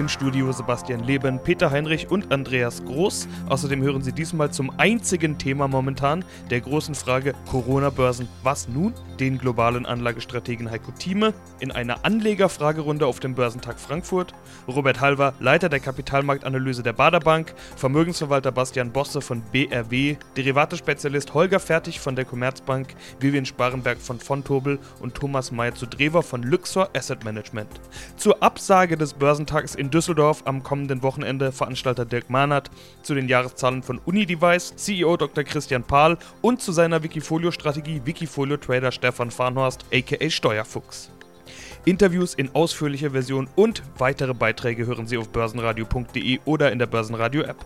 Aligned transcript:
Im 0.00 0.08
Studio 0.08 0.50
Sebastian 0.50 1.04
Leben, 1.04 1.38
Peter 1.44 1.70
Heinrich 1.70 2.10
und 2.10 2.32
Andreas 2.32 2.82
Groß. 2.86 3.28
Außerdem 3.50 3.82
hören 3.82 4.00
Sie 4.00 4.14
diesmal 4.14 4.50
zum 4.50 4.72
einzigen 4.78 5.36
Thema 5.36 5.68
momentan, 5.68 6.24
der 6.48 6.62
großen 6.62 6.94
Frage 6.94 7.34
Corona-Börsen. 7.50 8.26
Was 8.42 8.66
nun? 8.66 8.94
Den 9.20 9.36
globalen 9.36 9.84
Anlagestrategen 9.84 10.70
Heiko 10.70 10.90
Thieme 10.92 11.34
in 11.58 11.70
einer 11.70 12.06
Anlegerfragerunde 12.06 13.04
auf 13.04 13.20
dem 13.20 13.34
Börsentag 13.34 13.78
Frankfurt. 13.78 14.32
Robert 14.66 15.02
Halver, 15.02 15.34
Leiter 15.38 15.68
der 15.68 15.80
Kapitalmarktanalyse 15.80 16.82
der 16.82 16.94
Baderbank. 16.94 17.52
Vermögensverwalter 17.76 18.52
Bastian 18.52 18.92
Bosse 18.92 19.20
von 19.20 19.42
BRW. 19.52 20.16
Derivatespezialist 20.34 21.34
Holger 21.34 21.60
Fertig 21.60 22.00
von 22.00 22.16
der 22.16 22.24
Commerzbank. 22.24 22.94
Vivian 23.18 23.44
Sparenberg 23.44 23.98
von 23.98 24.18
Fontobel 24.18 24.78
und 25.00 25.14
Thomas 25.14 25.52
Meyer 25.52 25.74
zu 25.74 25.84
Drewer 25.84 26.22
von 26.22 26.42
Luxor 26.42 26.88
Asset 26.96 27.22
Management. 27.22 27.68
Zur 28.16 28.42
Absage 28.42 28.96
des 28.96 29.12
Börsentags 29.12 29.74
in 29.74 29.89
Düsseldorf 29.90 30.42
am 30.46 30.62
kommenden 30.62 31.02
Wochenende 31.02 31.52
Veranstalter 31.52 32.04
Dirk 32.04 32.30
Mahnert, 32.30 32.70
zu 33.02 33.14
den 33.14 33.28
Jahreszahlen 33.28 33.82
von 33.82 33.98
Unidevice, 34.04 34.74
CEO 34.76 35.16
Dr. 35.16 35.44
Christian 35.44 35.82
Pahl 35.82 36.18
und 36.40 36.60
zu 36.60 36.72
seiner 36.72 37.02
Wikifolio-Strategie 37.02 38.02
Wikifolio 38.04 38.56
Trader 38.56 38.92
Stefan 38.92 39.30
Farnhorst 39.30 39.84
aka 39.92 40.30
Steuerfuchs. 40.30 41.10
Interviews 41.84 42.34
in 42.34 42.54
ausführlicher 42.54 43.10
Version 43.10 43.48
und 43.56 43.82
weitere 43.98 44.34
Beiträge 44.34 44.86
hören 44.86 45.06
Sie 45.06 45.16
auf 45.16 45.28
börsenradio.de 45.30 46.40
oder 46.44 46.72
in 46.72 46.78
der 46.78 46.86
Börsenradio-App. 46.86 47.56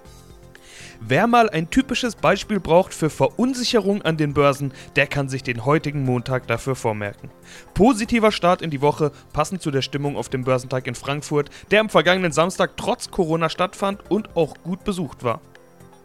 Wer 1.00 1.26
mal 1.26 1.50
ein 1.50 1.70
typisches 1.70 2.16
Beispiel 2.16 2.60
braucht 2.60 2.94
für 2.94 3.10
Verunsicherung 3.10 4.02
an 4.02 4.16
den 4.16 4.34
Börsen, 4.34 4.72
der 4.96 5.06
kann 5.06 5.28
sich 5.28 5.42
den 5.42 5.64
heutigen 5.64 6.04
Montag 6.04 6.46
dafür 6.46 6.76
vormerken. 6.76 7.30
Positiver 7.74 8.32
Start 8.32 8.62
in 8.62 8.70
die 8.70 8.80
Woche, 8.80 9.12
passend 9.32 9.62
zu 9.62 9.70
der 9.70 9.82
Stimmung 9.82 10.16
auf 10.16 10.28
dem 10.28 10.44
Börsentag 10.44 10.86
in 10.86 10.94
Frankfurt, 10.94 11.50
der 11.70 11.80
am 11.80 11.90
vergangenen 11.90 12.32
Samstag 12.32 12.76
trotz 12.76 13.10
Corona 13.10 13.48
stattfand 13.48 14.10
und 14.10 14.36
auch 14.36 14.54
gut 14.62 14.84
besucht 14.84 15.24
war. 15.24 15.40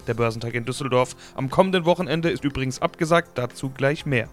Der 0.08 0.14
Börsentag 0.16 0.54
in 0.56 0.66
Düsseldorf 0.66 1.16
am 1.36 1.50
kommenden 1.50 1.86
Wochenende 1.86 2.30
ist 2.30 2.44
übrigens 2.44 2.82
abgesagt, 2.82 3.38
dazu 3.38 3.70
gleich 3.70 4.06
mehr. 4.06 4.28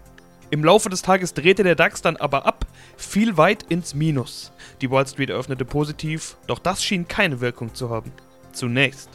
Im 0.49 0.63
Laufe 0.63 0.89
des 0.89 1.01
Tages 1.01 1.33
drehte 1.33 1.63
der 1.63 1.75
DAX 1.75 2.01
dann 2.01 2.15
aber 2.17 2.45
ab, 2.45 2.65
viel 2.95 3.37
weit 3.37 3.63
ins 3.63 3.93
Minus. 3.93 4.53
Die 4.81 4.89
Wall 4.89 5.05
Street 5.05 5.29
eröffnete 5.29 5.65
positiv, 5.65 6.37
doch 6.47 6.59
das 6.59 6.83
schien 6.83 7.07
keine 7.07 7.41
Wirkung 7.41 7.75
zu 7.75 7.89
haben. 7.89 8.13
Zunächst. 8.53 9.09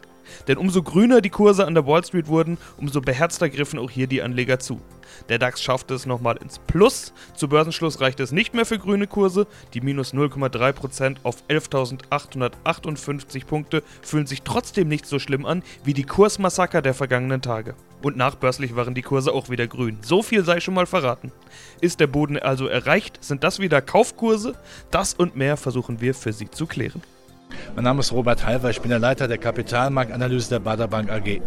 Denn 0.49 0.59
umso 0.59 0.83
grüner 0.83 1.21
die 1.21 1.31
Kurse 1.31 1.67
an 1.67 1.75
der 1.75 1.87
Wall 1.87 2.05
Street 2.05 2.29
wurden, 2.29 2.59
umso 2.77 3.01
beherzter 3.01 3.49
griffen 3.49 3.79
auch 3.79 3.91
hier 3.91 4.07
die 4.07 4.23
Anleger 4.23 4.59
zu. 4.59 4.81
Der 5.29 5.39
DAX 5.39 5.63
schaffte 5.63 5.95
es 5.95 6.07
nochmal 6.07 6.37
ins 6.39 6.59
Plus. 6.59 7.13
Zu 7.35 7.49
Börsenschluss 7.49 8.01
reichte 8.01 8.23
es 8.23 8.33
nicht 8.33 8.55
mehr 8.55 8.67
für 8.67 8.79
grüne 8.79 9.07
Kurse. 9.07 9.47
Die 9.75 9.81
minus 9.81 10.15
0,3% 10.15 11.17
auf 11.23 11.43
11.858 11.49 13.47
Punkte 13.47 13.83
fühlen 14.03 14.27
sich 14.27 14.43
trotzdem 14.43 14.89
nicht 14.89 15.07
so 15.07 15.19
schlimm 15.19 15.47
an 15.47 15.63
wie 15.85 15.95
die 15.95 16.05
Kursmassaker 16.05 16.83
der 16.83 16.95
vergangenen 16.95 17.43
Tage. 17.43 17.75
Und 18.03 18.17
nachbörslich 18.17 18.75
waren 18.75 18.95
die 18.95 19.03
Kurse 19.03 19.33
auch 19.33 19.49
wieder 19.49 19.67
grün. 19.67 19.99
So 20.03 20.23
viel 20.23 20.45
sei 20.45 20.61
schon 20.61 20.75
mal 20.75 20.87
verraten. 20.87 21.31
Ist 21.81 22.01
der 22.01 22.09
Boden 22.09 22.39
also 22.39 22.67
erreicht? 22.67 23.23
Sind 23.23 23.45
das 23.45 23.61
wieder 23.61 23.81
Kaufkurse? 23.81 24.55
Das 24.91 25.15
und 25.15 25.37
mehr 25.37 25.57
versuchen 25.57 26.01
wir 26.01 26.15
für 26.15 26.33
Sie 26.33 26.51
zu 26.51 26.67
klären. 26.67 27.03
Mein 27.75 27.85
Name 27.85 28.01
ist 28.01 28.13
Robert 28.13 28.47
Halver, 28.47 28.71
ich 28.71 28.81
bin 28.81 28.91
der 28.91 28.99
Leiter 28.99 29.29
der 29.29 29.39
Kapitalmarktanalyse 29.39 30.51
der 30.51 30.61
Baderbank 30.61 31.11
AG. 31.11 31.41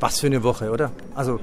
Was 0.00 0.20
für 0.20 0.26
eine 0.26 0.42
Woche, 0.42 0.70
oder? 0.70 0.90
Also, 1.14 1.40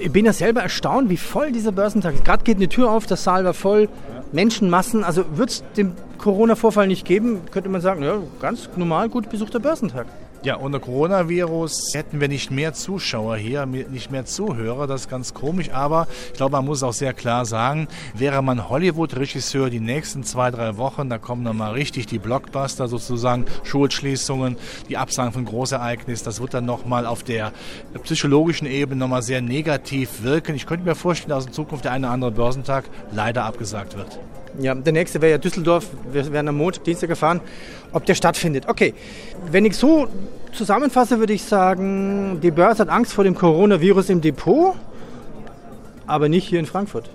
ich 0.00 0.10
bin 0.10 0.26
ja 0.26 0.32
selber 0.32 0.62
erstaunt, 0.62 1.08
wie 1.10 1.16
voll 1.16 1.52
dieser 1.52 1.72
Börsentag 1.72 2.14
ist. 2.14 2.24
Gerade 2.24 2.44
geht 2.44 2.56
eine 2.56 2.68
Tür 2.68 2.90
auf, 2.90 3.06
der 3.06 3.16
Saal 3.16 3.44
war 3.44 3.54
voll, 3.54 3.88
Menschenmassen. 4.32 5.04
Also, 5.04 5.24
wird 5.36 5.50
es 5.50 5.64
den 5.76 5.92
Corona-Vorfall 6.18 6.86
nicht 6.86 7.06
geben, 7.06 7.40
könnte 7.50 7.68
man 7.68 7.80
sagen, 7.80 8.02
ja, 8.02 8.18
ganz 8.40 8.68
normal 8.76 9.08
gut 9.08 9.30
besuchter 9.30 9.60
Börsentag. 9.60 10.06
Ja, 10.42 10.60
ohne 10.60 10.78
Coronavirus 10.78 11.92
hätten 11.94 12.20
wir 12.20 12.28
nicht 12.28 12.50
mehr 12.52 12.72
Zuschauer 12.72 13.36
hier, 13.36 13.66
nicht 13.66 14.12
mehr 14.12 14.26
Zuhörer. 14.26 14.86
Das 14.86 15.02
ist 15.02 15.08
ganz 15.08 15.34
komisch. 15.34 15.70
Aber 15.70 16.06
ich 16.28 16.34
glaube, 16.34 16.52
man 16.52 16.64
muss 16.64 16.82
auch 16.82 16.92
sehr 16.92 17.14
klar 17.14 17.44
sagen, 17.44 17.88
wäre 18.14 18.42
man 18.42 18.68
Hollywood-Regisseur 18.68 19.70
die 19.70 19.80
nächsten 19.80 20.22
zwei, 20.22 20.50
drei 20.50 20.76
Wochen, 20.76 21.08
da 21.08 21.18
kommen 21.18 21.44
dann 21.44 21.56
mal 21.56 21.72
richtig 21.72 22.06
die 22.06 22.18
Blockbuster 22.18 22.86
sozusagen, 22.86 23.46
Schulschließungen, 23.64 24.56
die 24.88 24.96
Absagen 24.96 25.32
von 25.32 25.44
Großereignissen. 25.44 26.24
Das 26.24 26.40
wird 26.40 26.54
dann 26.54 26.64
nochmal 26.64 27.06
auf 27.06 27.24
der 27.24 27.52
psychologischen 28.04 28.66
Ebene 28.66 29.00
nochmal 29.00 29.22
sehr 29.22 29.40
negativ 29.40 30.22
wirken. 30.22 30.54
Ich 30.54 30.66
könnte 30.66 30.84
mir 30.84 30.94
vorstellen, 30.94 31.30
dass 31.30 31.46
in 31.46 31.52
Zukunft 31.52 31.84
der 31.84 31.92
eine 31.92 32.06
oder 32.06 32.14
andere 32.14 32.30
Börsentag 32.30 32.84
leider 33.10 33.44
abgesagt 33.44 33.96
wird. 33.96 34.20
Ja, 34.58 34.74
der 34.74 34.92
nächste 34.92 35.20
wäre 35.20 35.32
ja 35.32 35.38
Düsseldorf. 35.38 35.86
Wir 36.10 36.32
werden 36.32 36.48
am 36.48 36.56
Montag, 36.56 36.84
Dienstag 36.84 37.10
erfahren, 37.10 37.40
ob 37.92 38.06
der 38.06 38.14
stattfindet. 38.14 38.68
Okay, 38.68 38.94
wenn 39.50 39.64
ich 39.64 39.76
so 39.76 40.08
zusammenfasse, 40.52 41.18
würde 41.18 41.34
ich 41.34 41.44
sagen, 41.44 42.40
die 42.42 42.50
Börse 42.50 42.82
hat 42.82 42.88
Angst 42.88 43.12
vor 43.12 43.24
dem 43.24 43.34
Coronavirus 43.34 44.10
im 44.10 44.20
Depot, 44.20 44.74
aber 46.06 46.28
nicht 46.28 46.48
hier 46.48 46.58
in 46.58 46.66
Frankfurt. 46.66 47.10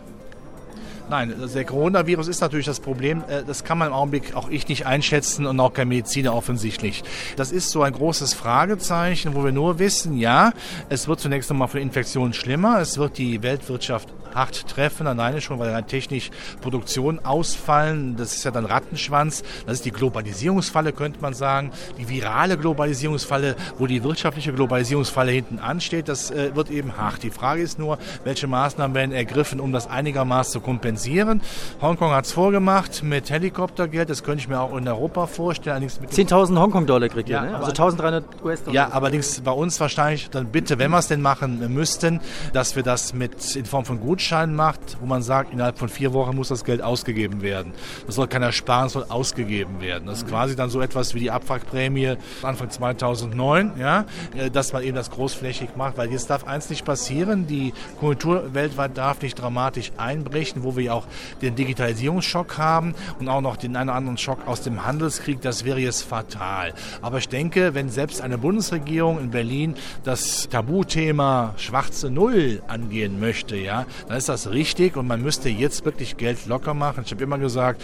Nein, 1.12 1.34
der 1.54 1.66
Coronavirus 1.66 2.30
ist 2.30 2.40
natürlich 2.40 2.68
das 2.68 2.80
Problem. 2.80 3.22
Äh, 3.28 3.44
das 3.46 3.66
kann 3.66 3.78
man 3.78 3.90
im 3.90 3.94
Augenblick 3.94 4.34
auch 4.34 4.50
ich 4.50 4.70
nicht 4.70 4.86
einschätzen 4.86 5.46
und 5.46 5.60
auch 5.60 5.74
kein 5.74 5.90
Mediziner 5.90 6.34
offensichtlich. 6.34 7.04
Das 7.36 7.52
ist 7.52 7.70
so 7.70 7.82
ein 7.82 7.92
großes 7.92 8.34
Fragezeichen, 8.34 9.36
wo 9.36 9.44
wir 9.44 9.52
nur 9.52 9.78
wissen, 9.78 10.18
ja, 10.18 10.54
es 10.88 11.10
wird 11.10 11.20
zunächst 11.20 11.52
einmal 11.52 11.68
von 11.68 11.82
Infektionen 11.82 12.32
schlimmer. 12.32 12.80
Es 12.80 12.98
wird 12.98 13.18
die 13.18 13.44
Weltwirtschaft 13.44 14.08
hart 14.36 14.68
treffen, 14.68 15.08
alleine 15.08 15.42
schon, 15.42 15.60
weil 15.60 15.72
dann 15.72 15.88
technisch 15.88 16.32
Produktion 16.62 17.20
ausfallen. 17.24 18.16
Das 18.16 18.34
ist 18.34 18.44
ja 18.44 18.52
dann 18.52 18.66
Rattenschwanz. 18.66 19.44
Das 19.66 19.76
ist 19.76 19.86
die 19.86 19.92
Globalisierungsfalle, 19.92 20.94
könnte 20.94 21.20
man 21.22 21.34
sagen. 21.34 21.72
Die 21.98 22.08
virale 22.10 22.58
Globalisierungsfalle, 22.58 23.56
wo 23.78 23.88
die 23.88 24.04
wirtschaftliche 24.04 24.54
Globalisierungsfalle 24.54 25.32
hinten 25.32 25.60
ansteht, 25.60 26.08
das 26.08 26.32
äh, 26.32 26.56
wird 26.56 26.70
eben 26.70 26.98
hart. 26.98 27.24
Die 27.24 27.32
Frage 27.32 27.62
ist 27.62 27.80
nur, 27.80 27.98
welche 28.24 28.48
Maßnahmen 28.48 28.96
werden 28.96 29.12
ergriffen, 29.12 29.60
um 29.60 29.72
das 29.72 29.88
einigermaßen 29.88 30.54
zu 30.54 30.62
kompensieren. 30.62 31.42
Hongkong 31.82 32.12
hat 32.12 32.26
es 32.26 32.32
vorgemacht 32.32 33.04
mit 33.04 33.30
Helikoptergeld. 33.30 34.10
Das 34.10 34.24
könnte 34.24 34.42
ich 34.42 34.48
mir 34.48 34.60
auch 34.60 34.76
in 34.76 34.88
Europa 34.88 35.28
vorstellen. 35.28 35.84
10.000 35.84 36.58
Hongkong-Dollar 36.60 37.10
kriegt 37.10 37.30
ihr, 37.30 37.36
ja, 37.36 37.42
ne? 37.44 37.56
also 37.56 37.72
1.300 37.72 38.24
US-Dollar. 38.44 38.76
Ja, 38.76 38.90
allerdings 38.90 39.42
bei 39.42 39.52
uns 39.52 39.80
wahrscheinlich 39.80 40.30
dann 40.30 40.48
bitte, 40.48 40.80
wenn 40.80 40.92
wir 40.92 41.00
es 41.00 41.08
denn 41.08 41.22
machen 41.22 41.74
müssten, 41.74 42.20
dass 42.54 42.76
wir 42.76 42.84
das 42.84 43.14
mit 43.14 43.56
in 43.56 43.66
Form 43.66 43.86
von 43.86 44.00
Gut 44.00 44.21
Gutschein 44.22 44.54
macht, 44.54 44.98
wo 45.00 45.08
man 45.08 45.24
sagt, 45.24 45.52
innerhalb 45.52 45.80
von 45.80 45.90
vier 45.90 46.14
Wochen 46.14 46.36
muss 46.36 46.50
das 46.50 46.64
Geld 46.64 46.84
ausgegeben 46.84 47.42
werden. 47.42 47.74
Das 48.06 48.14
soll 48.14 48.28
keiner 48.28 48.52
sparen, 48.52 48.84
das 48.84 48.94
soll 48.94 49.06
ausgegeben 49.10 49.82
werden. 49.82 50.06
Das 50.06 50.20
ist 50.20 50.28
quasi 50.28 50.56
dann 50.56 50.70
so 50.70 50.80
etwas 50.80 51.16
wie 51.16 51.20
die 51.20 51.32
Abwrackprämie 51.32 52.18
Anfang 52.44 52.70
2009, 52.70 53.74
ja, 53.80 54.06
äh, 54.38 54.52
dass 54.52 54.74
man 54.74 54.84
eben 54.84 54.96
das 54.96 55.10
großflächig 55.10 55.70
macht, 55.76 55.98
weil 55.98 56.12
jetzt 56.12 56.30
darf 56.30 56.44
eins 56.44 56.70
nicht 56.70 56.86
passieren, 56.86 57.48
die 57.48 57.74
Konjunktur 58.00 58.54
weltweit 58.54 58.96
darf 58.96 59.24
nicht 59.24 59.42
dramatisch 59.42 59.92
einbrechen, 59.98 60.64
wo 60.64 60.78
wir 60.78 60.94
auch 60.94 61.08
den 61.42 61.56
Digitalisierungsschock 61.56 62.60
haben 62.60 62.94
und 63.20 63.28
auch 63.28 63.42
noch 63.42 63.58
den 63.58 63.76
einen 63.76 63.90
oder 63.90 63.98
anderen 63.98 64.20
Schock 64.20 64.48
aus 64.48 64.62
dem 64.62 64.86
Handelskrieg, 64.86 65.42
das 65.42 65.66
wäre 65.66 65.80
jetzt 65.80 66.04
fatal. 66.04 66.76
Aber 67.02 67.18
ich 67.18 67.28
denke, 67.28 67.74
wenn 67.74 67.90
selbst 67.90 68.22
eine 68.22 68.38
Bundesregierung 68.38 69.20
in 69.20 69.32
Berlin 69.32 69.74
das 70.04 70.48
Tabuthema 70.48 71.56
schwarze 71.58 72.12
Null 72.12 72.62
angehen 72.68 73.20
möchte, 73.20 73.56
ja, 73.56 73.88
dann 74.12 74.18
ist 74.18 74.28
das 74.28 74.52
richtig 74.52 74.98
und 74.98 75.08
man 75.08 75.22
müsste 75.22 75.48
jetzt 75.48 75.86
wirklich 75.86 76.18
Geld 76.18 76.46
locker 76.46 76.74
machen. 76.74 77.04
Ich 77.06 77.12
habe 77.14 77.24
immer 77.24 77.38
gesagt, 77.38 77.82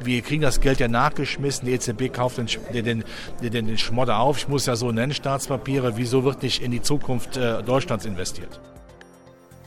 wir 0.00 0.20
kriegen 0.20 0.42
das 0.42 0.60
Geld 0.60 0.78
ja 0.78 0.88
nachgeschmissen, 0.88 1.64
die 1.64 1.72
EZB 1.72 2.12
kauft 2.12 2.36
den, 2.36 2.48
den, 2.84 3.02
den, 3.42 3.66
den 3.66 3.78
Schmodder 3.78 4.18
auf. 4.18 4.36
Ich 4.36 4.46
muss 4.46 4.66
ja 4.66 4.76
so 4.76 4.92
nennen, 4.92 5.14
Staatspapiere. 5.14 5.96
Wieso 5.96 6.22
wird 6.22 6.42
nicht 6.42 6.62
in 6.62 6.70
die 6.70 6.82
Zukunft 6.82 7.38
äh, 7.38 7.62
Deutschlands 7.62 8.04
investiert? 8.04 8.60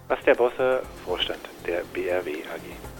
Was 0.07 0.19
der 0.23 0.35
Bosse, 0.35 0.83
Vorstand 1.03 1.39
der 1.65 1.81
BRW 1.93 2.29
AG. 2.29 2.92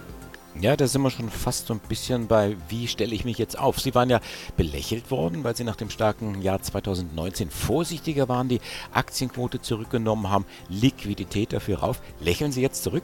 Ja, 0.62 0.76
da 0.76 0.86
sind 0.86 1.02
wir 1.02 1.10
schon 1.10 1.30
fast 1.30 1.66
so 1.66 1.74
ein 1.74 1.80
bisschen 1.80 2.28
bei, 2.28 2.56
wie 2.70 2.88
stelle 2.88 3.16
ich 3.16 3.26
mich 3.26 3.40
jetzt 3.40 3.58
auf? 3.58 3.80
Sie 3.80 3.96
waren 3.96 4.12
ja 4.12 4.20
belächelt 4.56 5.10
worden, 5.10 5.44
weil 5.44 5.56
Sie 5.56 5.64
nach 5.64 5.76
dem 5.76 5.90
starken 5.90 6.42
Jahr 6.44 6.62
2019 6.62 7.50
vorsichtiger 7.50 8.30
waren, 8.30 8.50
die 8.50 8.62
Aktienquote 8.94 9.62
zurückgenommen 9.62 10.30
haben, 10.30 10.46
Liquidität 10.70 11.54
dafür 11.54 11.80
rauf. 11.80 12.02
Lächeln 12.20 12.52
Sie 12.52 12.62
jetzt 12.62 12.84
zurück? 12.84 13.04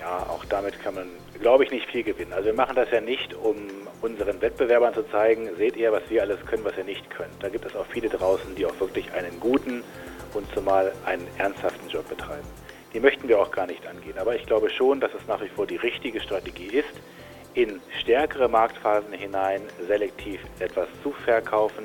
Ja, 0.00 0.26
auch 0.30 0.46
damit 0.46 0.82
kann 0.82 0.94
man, 0.94 1.08
glaube 1.40 1.64
ich, 1.64 1.70
nicht 1.70 1.86
viel 1.88 2.04
gewinnen. 2.04 2.32
Also 2.32 2.46
wir 2.46 2.54
machen 2.54 2.74
das 2.74 2.90
ja 2.90 3.02
nicht, 3.02 3.34
um 3.34 3.56
unseren 4.00 4.40
Wettbewerbern 4.40 4.94
zu 4.94 5.02
zeigen, 5.10 5.50
seht 5.58 5.76
ihr, 5.76 5.92
was 5.92 6.02
wir 6.08 6.22
alles 6.22 6.40
können, 6.46 6.64
was 6.64 6.78
ihr 6.78 6.84
nicht 6.84 7.10
könnt. 7.10 7.34
Da 7.40 7.50
gibt 7.50 7.66
es 7.66 7.76
auch 7.76 7.86
viele 7.86 8.08
draußen, 8.08 8.54
die 8.56 8.64
auch 8.64 8.80
wirklich 8.80 9.12
einen 9.12 9.38
guten 9.40 9.82
und 10.32 10.46
zumal 10.54 10.92
einen 11.04 11.26
ernsthaften 11.36 11.90
Job 11.90 12.08
betreiben 12.08 12.48
die 12.92 13.00
möchten 13.00 13.28
wir 13.28 13.40
auch 13.40 13.50
gar 13.50 13.66
nicht 13.66 13.86
angehen. 13.86 14.18
Aber 14.18 14.34
ich 14.34 14.46
glaube 14.46 14.70
schon, 14.70 15.00
dass 15.00 15.12
es 15.14 15.26
nach 15.26 15.40
wie 15.40 15.48
vor 15.48 15.66
die 15.66 15.76
richtige 15.76 16.20
Strategie 16.20 16.68
ist, 16.68 16.94
in 17.54 17.80
stärkere 18.00 18.48
Marktphasen 18.48 19.12
hinein 19.12 19.62
selektiv 19.86 20.40
etwas 20.60 20.88
zu 21.02 21.10
verkaufen 21.10 21.84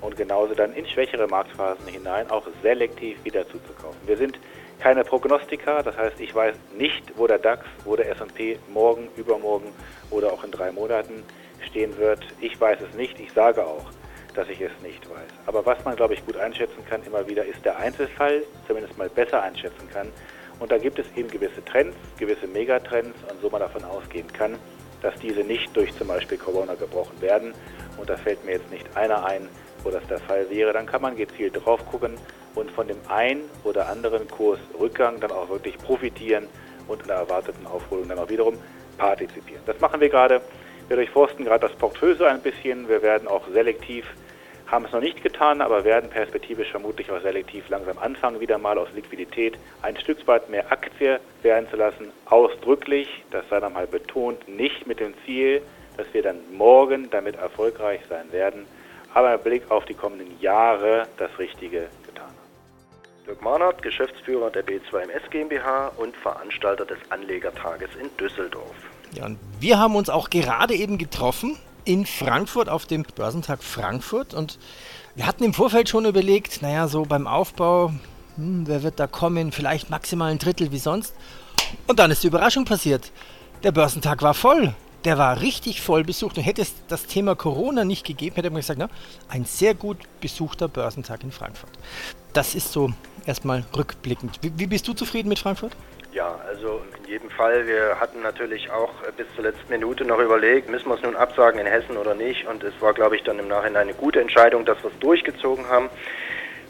und 0.00 0.16
genauso 0.16 0.54
dann 0.54 0.72
in 0.74 0.86
schwächere 0.86 1.26
Marktphasen 1.26 1.86
hinein 1.88 2.30
auch 2.30 2.46
selektiv 2.62 3.22
wieder 3.24 3.46
zuzukaufen. 3.48 3.98
Wir 4.06 4.16
sind 4.16 4.38
keine 4.78 5.02
Prognostiker, 5.02 5.82
das 5.82 5.96
heißt, 5.96 6.20
ich 6.20 6.34
weiß 6.34 6.54
nicht, 6.76 7.02
wo 7.16 7.26
der 7.26 7.38
DAX, 7.38 7.66
wo 7.84 7.96
der 7.96 8.08
S&P 8.10 8.58
morgen, 8.72 9.08
übermorgen 9.16 9.72
oder 10.10 10.32
auch 10.32 10.44
in 10.44 10.52
drei 10.52 10.70
Monaten 10.70 11.24
stehen 11.66 11.98
wird. 11.98 12.20
Ich 12.40 12.60
weiß 12.60 12.78
es 12.80 12.94
nicht, 12.96 13.18
ich 13.18 13.32
sage 13.32 13.66
auch, 13.66 13.86
dass 14.34 14.48
ich 14.48 14.60
es 14.60 14.70
nicht 14.82 15.08
weiß. 15.10 15.30
Aber 15.46 15.66
was 15.66 15.84
man, 15.84 15.96
glaube 15.96 16.14
ich, 16.14 16.24
gut 16.24 16.36
einschätzen 16.36 16.84
kann 16.88 17.02
immer 17.04 17.26
wieder, 17.26 17.44
ist 17.44 17.64
der 17.64 17.76
Einzelfall, 17.76 18.44
zumindest 18.68 18.96
mal 18.96 19.08
besser 19.08 19.42
einschätzen 19.42 19.88
kann. 19.92 20.12
Und 20.58 20.72
da 20.72 20.78
gibt 20.78 20.98
es 20.98 21.06
eben 21.16 21.28
gewisse 21.28 21.64
Trends, 21.64 21.96
gewisse 22.18 22.46
Megatrends 22.46 23.16
und 23.30 23.40
so 23.40 23.48
man 23.50 23.60
davon 23.60 23.84
ausgehen 23.84 24.32
kann, 24.32 24.56
dass 25.02 25.14
diese 25.20 25.40
nicht 25.40 25.74
durch 25.76 25.94
zum 25.96 26.08
Beispiel 26.08 26.38
Corona 26.38 26.74
gebrochen 26.74 27.20
werden. 27.20 27.54
Und 27.96 28.08
da 28.10 28.16
fällt 28.16 28.44
mir 28.44 28.52
jetzt 28.52 28.70
nicht 28.70 28.84
einer 28.96 29.24
ein, 29.24 29.48
wo 29.84 29.90
das 29.90 30.04
der 30.08 30.18
Fall 30.18 30.48
wäre. 30.50 30.72
Dann 30.72 30.86
kann 30.86 31.02
man 31.02 31.16
gezielt 31.16 31.64
drauf 31.64 31.84
gucken 31.86 32.14
und 32.54 32.70
von 32.70 32.88
dem 32.88 32.98
einen 33.08 33.42
oder 33.64 33.88
anderen 33.88 34.28
Kursrückgang 34.28 35.20
dann 35.20 35.30
auch 35.30 35.48
wirklich 35.48 35.78
profitieren 35.78 36.48
und 36.88 37.02
in 37.02 37.08
der 37.08 37.16
erwarteten 37.16 37.66
Aufholung 37.66 38.08
dann 38.08 38.18
auch 38.18 38.28
wiederum 38.28 38.58
partizipieren. 38.96 39.62
Das 39.66 39.78
machen 39.80 40.00
wir 40.00 40.08
gerade. 40.08 40.40
Wir 40.88 40.96
durchforsten 40.96 41.44
gerade 41.44 41.68
das 41.68 41.76
Portfolio 41.76 42.24
ein 42.24 42.40
bisschen. 42.40 42.88
Wir 42.88 43.02
werden 43.02 43.28
auch 43.28 43.46
selektiv, 43.52 44.06
haben 44.70 44.84
es 44.84 44.92
noch 44.92 45.00
nicht 45.00 45.22
getan, 45.22 45.62
aber 45.62 45.84
werden 45.84 46.10
perspektivisch 46.10 46.70
vermutlich 46.70 47.10
auch 47.10 47.20
selektiv 47.22 47.68
langsam 47.68 47.98
anfangen, 47.98 48.40
wieder 48.40 48.58
mal 48.58 48.78
aus 48.78 48.88
Liquidität 48.94 49.58
ein 49.82 49.96
Stück 49.96 50.26
weit 50.26 50.50
mehr 50.50 50.70
Aktie 50.70 51.20
werden 51.42 51.68
zu 51.70 51.76
lassen. 51.76 52.12
Ausdrücklich, 52.26 53.08
das 53.30 53.48
sei 53.48 53.60
nochmal 53.60 53.86
betont, 53.86 54.46
nicht 54.46 54.86
mit 54.86 55.00
dem 55.00 55.14
Ziel, 55.24 55.62
dass 55.96 56.06
wir 56.12 56.22
dann 56.22 56.36
morgen 56.52 57.08
damit 57.10 57.36
erfolgreich 57.36 58.00
sein 58.08 58.30
werden, 58.30 58.66
aber 59.14 59.34
im 59.34 59.40
Blick 59.40 59.70
auf 59.70 59.86
die 59.86 59.94
kommenden 59.94 60.38
Jahre 60.40 61.08
das 61.16 61.30
Richtige 61.38 61.88
getan 62.06 62.26
haben. 62.26 62.34
Dirk 63.26 63.42
Mahnert, 63.42 63.82
Geschäftsführer 63.82 64.50
der 64.50 64.66
B2MS 64.66 65.30
GmbH 65.30 65.92
und 65.96 66.14
Veranstalter 66.16 66.84
des 66.84 66.98
Anlegertages 67.08 67.88
in 68.00 68.14
Düsseldorf. 68.18 68.76
Ja, 69.14 69.24
und 69.24 69.38
wir 69.60 69.78
haben 69.78 69.96
uns 69.96 70.10
auch 70.10 70.28
gerade 70.28 70.74
eben 70.74 70.98
getroffen 70.98 71.56
in 71.88 72.04
Frankfurt 72.04 72.68
auf 72.68 72.84
dem 72.84 73.02
Börsentag 73.02 73.64
Frankfurt 73.64 74.34
und 74.34 74.58
wir 75.14 75.26
hatten 75.26 75.42
im 75.42 75.54
Vorfeld 75.54 75.88
schon 75.88 76.04
überlegt, 76.04 76.60
naja, 76.60 76.86
so 76.86 77.04
beim 77.04 77.26
Aufbau, 77.26 77.94
hm, 78.36 78.66
wer 78.66 78.82
wird 78.82 79.00
da 79.00 79.06
kommen, 79.06 79.52
vielleicht 79.52 79.88
maximal 79.88 80.30
ein 80.30 80.38
Drittel 80.38 80.70
wie 80.70 80.78
sonst. 80.78 81.14
Und 81.86 81.98
dann 81.98 82.10
ist 82.10 82.22
die 82.22 82.26
Überraschung 82.26 82.66
passiert. 82.66 83.10
Der 83.62 83.72
Börsentag 83.72 84.20
war 84.20 84.34
voll. 84.34 84.74
Der 85.04 85.16
war 85.16 85.40
richtig 85.40 85.80
voll 85.80 86.04
besucht 86.04 86.36
und 86.36 86.42
hätte 86.42 86.60
es 86.60 86.74
das 86.88 87.06
Thema 87.06 87.34
Corona 87.34 87.84
nicht 87.86 88.04
gegeben, 88.04 88.36
hätte 88.36 88.50
man 88.50 88.60
gesagt, 88.60 88.78
na, 88.78 88.90
ein 89.28 89.46
sehr 89.46 89.72
gut 89.72 89.96
besuchter 90.20 90.68
Börsentag 90.68 91.22
in 91.22 91.32
Frankfurt. 91.32 91.70
Das 92.34 92.54
ist 92.54 92.70
so 92.70 92.92
erstmal 93.24 93.64
rückblickend. 93.74 94.40
Wie, 94.42 94.52
wie 94.56 94.66
bist 94.66 94.86
du 94.86 94.92
zufrieden 94.92 95.30
mit 95.30 95.38
Frankfurt? 95.38 95.74
Ja, 96.12 96.38
also 96.46 96.82
in 97.08 97.12
jedem 97.12 97.30
Fall. 97.30 97.66
Wir 97.66 97.98
hatten 97.98 98.20
natürlich 98.20 98.70
auch 98.70 98.92
bis 99.16 99.26
zur 99.34 99.44
letzten 99.44 99.70
Minute 99.70 100.04
noch 100.04 100.18
überlegt, 100.18 100.68
müssen 100.68 100.88
wir 100.88 100.94
es 100.94 101.02
nun 101.02 101.16
absagen 101.16 101.58
in 101.58 101.66
Hessen 101.66 101.96
oder 101.96 102.14
nicht. 102.14 102.46
Und 102.46 102.62
es 102.62 102.74
war, 102.80 102.92
glaube 102.92 103.16
ich, 103.16 103.22
dann 103.22 103.38
im 103.38 103.48
Nachhinein 103.48 103.88
eine 103.88 103.94
gute 103.94 104.20
Entscheidung, 104.20 104.66
dass 104.66 104.82
wir 104.82 104.90
es 104.90 104.98
durchgezogen 104.98 105.66
haben, 105.68 105.88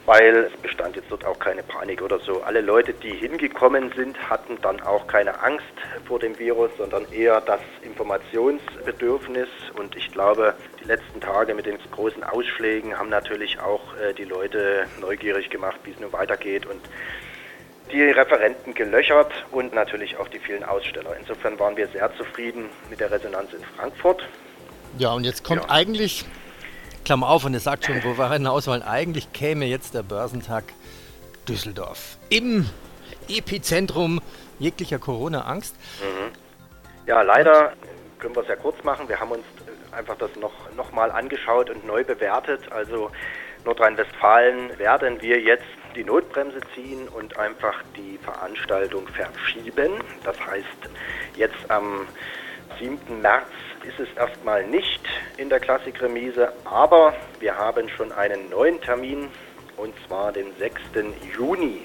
weil 0.07 0.37
es 0.37 0.53
bestand 0.63 0.95
jetzt 0.95 1.11
dort 1.11 1.25
auch 1.25 1.41
keine 1.41 1.65
Panik 1.65 2.03
oder 2.03 2.21
so. 2.21 2.43
Alle 2.43 2.61
Leute, 2.61 2.93
die 2.95 3.11
hingekommen 3.11 3.91
sind, 3.97 4.17
hatten 4.31 4.59
dann 4.63 4.81
auch 4.81 5.09
keine 5.09 5.43
Angst 5.43 5.65
vor 6.07 6.21
dem 6.21 6.39
Virus, 6.39 6.71
sondern 6.79 7.11
eher 7.11 7.41
das 7.41 7.61
Informationsbedürfnis. 7.83 9.49
Und 9.77 9.97
ich 9.97 10.13
glaube, 10.13 10.55
die 10.81 10.87
letzten 10.87 11.21
Tage 11.21 11.53
mit 11.55 11.67
den 11.67 11.79
großen 11.91 12.23
Ausschlägen 12.23 12.97
haben 12.97 13.09
natürlich 13.09 13.59
auch 13.59 13.97
äh, 13.97 14.15
die 14.15 14.25
Leute 14.25 14.87
neugierig 15.01 15.51
gemacht, 15.51 15.81
wie 15.83 15.91
es 15.91 15.99
nun 15.99 16.13
weitergeht. 16.13 16.65
Und 16.65 16.81
die 17.93 18.03
Referenten 18.03 18.75
gelöchert 18.75 19.33
und 19.51 19.75
natürlich 19.75 20.17
auch 20.19 20.29
die 20.29 20.39
vielen 20.39 20.65
Aussteller. 20.65 21.17
Insofern 21.19 21.59
waren 21.59 21.77
wir 21.77 21.89
sehr 21.89 22.15
zufrieden 22.17 22.69
mit 22.91 23.01
der 23.01 23.11
Resonanz 23.11 23.53
in 23.53 23.63
Frankfurt. 23.77 24.23
Ja, 24.99 25.13
und 25.13 25.25
jetzt 25.25 25.45
kommt 25.45 25.63
Ja. 25.65 25.71
eigentlich, 25.71 26.25
Klammer 27.05 27.29
auf, 27.29 27.45
und 27.45 27.55
es 27.55 27.65
sagt 27.65 27.87
schon, 27.87 28.03
wo 28.05 28.17
wir 28.19 28.31
hinaus 28.33 28.67
wollen, 28.67 28.83
eigentlich 28.83 29.33
käme 29.33 29.65
jetzt 29.67 29.95
der 29.95 30.03
Börsentag 30.03 30.65
Düsseldorf. 31.49 32.19
Im 32.29 32.69
Epizentrum 33.29 34.21
jeglicher 34.59 34.99
Corona-Angst. 34.99 35.75
Ja, 37.07 37.23
leider 37.23 37.73
können 38.19 38.35
wir 38.35 38.43
es 38.43 38.49
ja 38.49 38.57
kurz 38.57 38.83
machen. 38.85 39.09
Wir 39.09 39.19
haben 39.21 39.31
uns 39.31 39.45
äh, 39.93 39.97
einfach 39.97 40.17
das 40.17 40.31
noch, 40.37 40.53
noch 40.77 40.93
mal 40.93 41.11
angeschaut 41.11 41.71
und 41.71 41.87
neu 41.87 42.05
bewertet. 42.05 42.61
Also 42.71 43.11
Nordrhein-Westfalen 43.65 44.79
werden 44.79 45.21
wir 45.23 45.41
jetzt 45.41 45.65
die 45.99 46.05
Notbremse 46.05 46.61
ziehen 46.75 47.09
und 47.09 47.37
einfach 47.37 47.83
die 47.97 48.19
Veranstaltung 48.19 49.09
verschieben. 49.09 49.93
Das 50.23 50.39
heißt, 50.47 50.67
jetzt 51.35 51.69
am 51.69 52.07
7. 52.79 53.21
März 53.21 53.49
ist 53.83 53.99
es 53.99 54.09
erstmal 54.17 54.65
nicht 54.67 55.03
in 55.37 55.49
der 55.49 55.59
Klassikremise, 55.59 56.53
aber 56.65 57.15
wir 57.41 57.59
haben 57.59 57.89
schon 57.89 58.13
einen 58.13 58.49
neuen 58.49 58.81
Termin 58.81 59.29
und 59.77 59.93
zwar 60.07 60.31
den 60.31 60.55
6. 60.59 60.81
Juni 61.37 61.83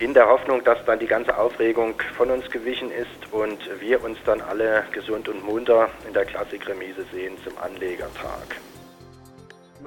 in 0.00 0.12
der 0.12 0.26
Hoffnung, 0.26 0.64
dass 0.64 0.84
dann 0.84 0.98
die 0.98 1.06
ganze 1.06 1.38
Aufregung 1.38 1.94
von 2.16 2.30
uns 2.32 2.50
gewichen 2.50 2.90
ist 2.90 3.32
und 3.32 3.58
wir 3.80 4.02
uns 4.02 4.18
dann 4.26 4.40
alle 4.40 4.84
gesund 4.90 5.28
und 5.28 5.44
munter 5.44 5.88
in 6.08 6.14
der 6.14 6.24
Klassikremise 6.24 7.04
sehen 7.12 7.36
zum 7.44 7.56
Anlegertag. 7.58 8.56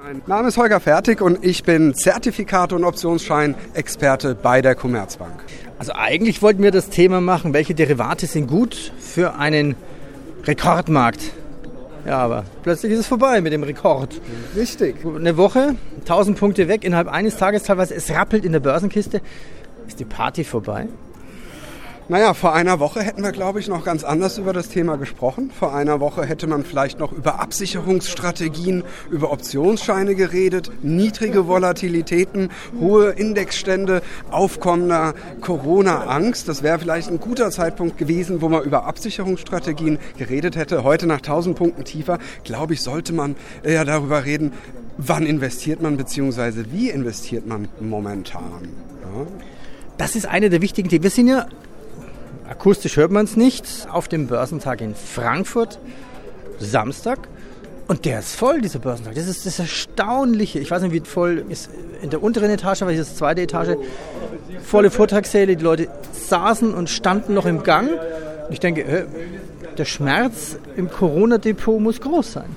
Mein 0.00 0.22
Name 0.28 0.46
ist 0.46 0.56
Holger 0.56 0.78
Fertig 0.78 1.20
und 1.20 1.44
ich 1.44 1.64
bin 1.64 1.92
Zertifikate 1.92 2.76
und 2.76 2.84
Optionsschein-Experte 2.84 4.36
bei 4.36 4.62
der 4.62 4.76
Commerzbank. 4.76 5.32
Also 5.76 5.92
eigentlich 5.92 6.40
wollten 6.40 6.62
wir 6.62 6.70
das 6.70 6.88
Thema 6.88 7.20
machen, 7.20 7.52
welche 7.52 7.74
Derivate 7.74 8.26
sind 8.26 8.46
gut 8.46 8.92
für 9.00 9.34
einen 9.34 9.74
Rekordmarkt. 10.44 11.32
Ja, 12.06 12.18
aber 12.18 12.44
plötzlich 12.62 12.92
ist 12.92 13.00
es 13.00 13.06
vorbei 13.08 13.40
mit 13.40 13.52
dem 13.52 13.64
Rekord. 13.64 14.20
Richtig. 14.54 15.04
Eine 15.04 15.36
Woche, 15.36 15.74
1000 16.02 16.38
Punkte 16.38 16.68
weg 16.68 16.84
innerhalb 16.84 17.08
eines 17.08 17.36
Tages 17.36 17.64
teilweise. 17.64 17.96
Es 17.96 18.08
rappelt 18.12 18.44
in 18.44 18.52
der 18.52 18.60
Börsenkiste. 18.60 19.20
Ist 19.88 19.98
die 19.98 20.04
Party 20.04 20.44
vorbei? 20.44 20.86
Naja, 22.10 22.32
vor 22.32 22.54
einer 22.54 22.80
Woche 22.80 23.02
hätten 23.02 23.22
wir, 23.22 23.32
glaube 23.32 23.60
ich, 23.60 23.68
noch 23.68 23.84
ganz 23.84 24.02
anders 24.02 24.38
über 24.38 24.54
das 24.54 24.70
Thema 24.70 24.96
gesprochen. 24.96 25.50
Vor 25.50 25.74
einer 25.74 26.00
Woche 26.00 26.24
hätte 26.24 26.46
man 26.46 26.64
vielleicht 26.64 26.98
noch 26.98 27.12
über 27.12 27.38
Absicherungsstrategien, 27.38 28.82
über 29.10 29.30
Optionsscheine 29.30 30.14
geredet, 30.14 30.70
niedrige 30.80 31.46
Volatilitäten, 31.46 32.48
hohe 32.80 33.10
Indexstände, 33.10 34.00
aufkommender 34.30 35.12
Corona-Angst. 35.42 36.48
Das 36.48 36.62
wäre 36.62 36.78
vielleicht 36.78 37.10
ein 37.10 37.20
guter 37.20 37.50
Zeitpunkt 37.50 37.98
gewesen, 37.98 38.40
wo 38.40 38.48
man 38.48 38.64
über 38.64 38.86
Absicherungsstrategien 38.86 39.98
geredet 40.16 40.56
hätte. 40.56 40.84
Heute 40.84 41.06
nach 41.06 41.18
1000 41.18 41.58
Punkten 41.58 41.84
tiefer, 41.84 42.18
glaube 42.42 42.72
ich, 42.72 42.80
sollte 42.80 43.12
man 43.12 43.36
ja 43.62 43.84
darüber 43.84 44.24
reden, 44.24 44.54
wann 44.96 45.26
investiert 45.26 45.82
man 45.82 45.98
bzw. 45.98 46.64
wie 46.72 46.88
investiert 46.88 47.46
man 47.46 47.68
momentan. 47.80 48.70
Ja. 49.02 49.26
Das 49.98 50.14
ist 50.14 50.26
eine 50.26 50.48
der 50.48 50.62
wichtigen 50.62 50.88
Themen. 50.88 51.02
Wir 51.02 51.10
sind 51.10 51.26
ja, 51.26 51.48
akustisch 52.48 52.96
hört 52.96 53.10
man 53.10 53.24
es 53.24 53.36
nicht, 53.36 53.66
auf 53.90 54.08
dem 54.08 54.26
Börsentag 54.26 54.80
in 54.80 54.94
Frankfurt, 54.94 55.78
Samstag. 56.58 57.28
Und 57.86 58.04
der 58.04 58.18
ist 58.18 58.34
voll, 58.34 58.60
dieser 58.60 58.80
Börsentag. 58.80 59.14
Das 59.14 59.26
ist 59.26 59.46
das 59.46 59.58
Erstaunliche. 59.58 60.58
Ich 60.58 60.70
weiß 60.70 60.82
nicht, 60.82 60.92
wie 60.92 61.00
voll 61.00 61.44
ist 61.48 61.70
in 62.02 62.10
der 62.10 62.22
unteren 62.22 62.50
Etage, 62.50 62.82
weil 62.82 62.92
hier 62.92 63.00
ist 63.00 63.12
die 63.12 63.16
zweite 63.16 63.40
Etage. 63.40 63.76
Volle 64.62 64.90
Vortragssäle, 64.90 65.56
die 65.56 65.64
Leute 65.64 65.88
saßen 66.12 66.74
und 66.74 66.90
standen 66.90 67.32
noch 67.32 67.46
im 67.46 67.62
Gang. 67.62 67.88
Und 67.88 68.52
ich 68.52 68.60
denke, 68.60 69.06
der 69.78 69.84
Schmerz 69.86 70.58
im 70.76 70.90
Corona-Depot 70.90 71.80
muss 71.80 72.00
groß 72.00 72.32
sein. 72.32 72.56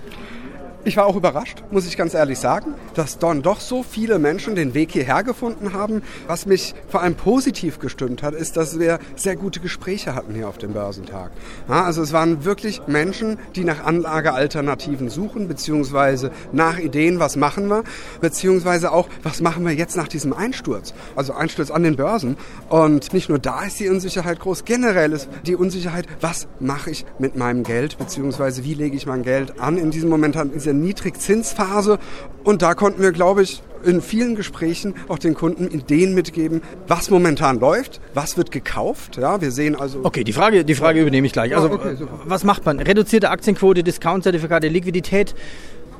Ich 0.83 0.97
war 0.97 1.05
auch 1.05 1.15
überrascht, 1.15 1.61
muss 1.69 1.85
ich 1.85 1.95
ganz 1.95 2.15
ehrlich 2.15 2.39
sagen, 2.39 2.73
dass 2.95 3.19
dann 3.19 3.43
doch 3.43 3.59
so 3.59 3.83
viele 3.83 4.17
Menschen 4.17 4.55
den 4.55 4.73
Weg 4.73 4.91
hierher 4.91 5.23
gefunden 5.23 5.73
haben. 5.73 6.01
Was 6.25 6.47
mich 6.47 6.73
vor 6.89 7.03
allem 7.03 7.13
positiv 7.13 7.77
gestimmt 7.77 8.23
hat, 8.23 8.33
ist, 8.33 8.57
dass 8.57 8.79
wir 8.79 8.97
sehr 9.15 9.35
gute 9.35 9.59
Gespräche 9.59 10.15
hatten 10.15 10.33
hier 10.33 10.47
auf 10.47 10.57
dem 10.57 10.73
Börsentag. 10.73 11.29
Ja, 11.69 11.83
also 11.83 12.01
es 12.01 12.13
waren 12.13 12.45
wirklich 12.45 12.81
Menschen, 12.87 13.37
die 13.55 13.63
nach 13.63 13.83
Anlagealternativen 13.83 15.09
suchen, 15.09 15.47
beziehungsweise 15.47 16.31
nach 16.51 16.79
Ideen, 16.79 17.19
was 17.19 17.35
machen 17.35 17.67
wir, 17.67 17.83
beziehungsweise 18.19 18.91
auch, 18.91 19.07
was 19.21 19.39
machen 19.39 19.63
wir 19.63 19.73
jetzt 19.73 19.95
nach 19.95 20.07
diesem 20.07 20.33
Einsturz, 20.33 20.95
also 21.15 21.33
Einsturz 21.33 21.69
an 21.69 21.83
den 21.83 21.95
Börsen. 21.95 22.37
Und 22.69 23.13
nicht 23.13 23.29
nur 23.29 23.37
da 23.37 23.65
ist 23.65 23.79
die 23.79 23.87
Unsicherheit 23.87 24.39
groß, 24.39 24.65
generell 24.65 25.11
ist 25.11 25.29
die 25.45 25.55
Unsicherheit, 25.55 26.07
was 26.21 26.47
mache 26.59 26.89
ich 26.89 27.05
mit 27.19 27.35
meinem 27.35 27.61
Geld, 27.61 27.99
beziehungsweise 27.99 28.63
wie 28.63 28.73
lege 28.73 28.97
ich 28.97 29.05
mein 29.05 29.21
Geld 29.21 29.59
an 29.59 29.77
in 29.77 29.91
diesem 29.91 30.09
Moment, 30.09 30.35
in 30.35 30.59
dieser 30.71 30.73
Niedrigzinsphase. 30.73 31.99
Und 32.43 32.61
da 32.61 32.73
konnten 32.73 33.01
wir, 33.01 33.11
glaube 33.11 33.43
ich, 33.43 33.61
in 33.83 34.01
vielen 34.01 34.35
Gesprächen 34.35 34.93
auch 35.07 35.17
den 35.17 35.33
Kunden 35.33 35.67
Ideen 35.67 36.13
mitgeben, 36.13 36.61
was 36.87 37.09
momentan 37.09 37.59
läuft, 37.59 37.99
was 38.13 38.37
wird 38.37 38.51
gekauft. 38.51 39.17
Ja, 39.17 39.41
wir 39.41 39.51
sehen 39.51 39.75
also. 39.75 40.01
Okay, 40.03 40.23
die 40.23 40.33
Frage, 40.33 40.63
die 40.63 40.75
Frage 40.75 41.01
übernehme 41.01 41.25
ich 41.25 41.33
gleich. 41.33 41.55
Also, 41.55 41.69
oh, 41.69 41.73
okay, 41.75 41.95
was 42.25 42.43
macht 42.43 42.65
man? 42.65 42.79
Reduzierte 42.79 43.29
Aktienquote, 43.31 43.83
Discount-Zertifikate, 43.83 44.67
Liquidität. 44.67 45.33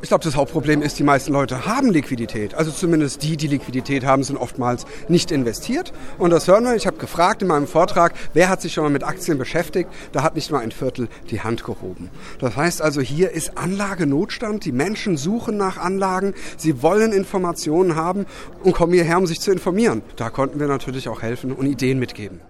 Ich 0.04 0.08
glaube, 0.08 0.24
das 0.24 0.36
Hauptproblem 0.36 0.82
ist, 0.82 0.98
die 0.98 1.04
meisten 1.04 1.32
Leute 1.32 1.68
haben 1.68 1.92
Liquidität. 1.92 2.56
Also 2.56 2.72
zumindest 2.72 3.22
die, 3.22 3.38
die 3.38 3.46
Liquidität 3.46 4.04
haben, 4.04 4.24
sind 4.24 4.36
oftmals 4.36 4.88
nicht 5.10 5.30
investiert. 5.30 5.94
Und 6.18 6.32
das 6.32 6.48
hören 6.48 6.64
wir. 6.64 6.76
Ich 6.76 6.88
habe 6.88 6.98
gefragt 6.98 7.44
in 7.44 7.48
meinem 7.48 7.68
Vortrag, 7.68 8.14
wer 8.34 8.50
hat 8.50 8.62
sich 8.64 8.74
schon 8.74 8.84
mal 8.84 8.90
mit 8.90 9.04
Aktien 9.04 9.38
beschäftigt? 9.38 9.92
Da 10.12 10.24
hat 10.24 10.34
nicht 10.34 10.50
mal 10.50 10.60
ein 10.60 10.72
Viertel 10.72 11.08
die 11.30 11.42
Hand 11.42 11.64
gehoben. 11.64 12.10
Das 12.40 12.56
heißt 12.56 12.82
also, 12.82 13.00
hier 13.00 13.30
ist 13.30 13.60
Anlagenotstand. 13.60 14.66
Die 14.66 14.72
Menschen 14.72 15.18
suchen 15.18 15.58
nach 15.58 15.78
Anlagen. 15.78 16.34
Sie 16.58 16.82
wollen 16.82 17.14
Informationen 17.14 17.96
haben 17.96 18.26
und 18.64 18.74
kommen 18.74 18.94
hierher, 18.94 19.20
um 19.20 19.28
sich 19.28 19.40
zu 19.40 19.52
informieren. 19.52 20.02
Da 20.16 20.32
konnten 20.32 20.60
wir 20.60 20.68
natürlich 20.68 21.10
auch 21.10 21.22
helfen 21.22 21.52
und 21.52 21.68
Ideen 21.68 22.00
mitgeben. 22.00 22.42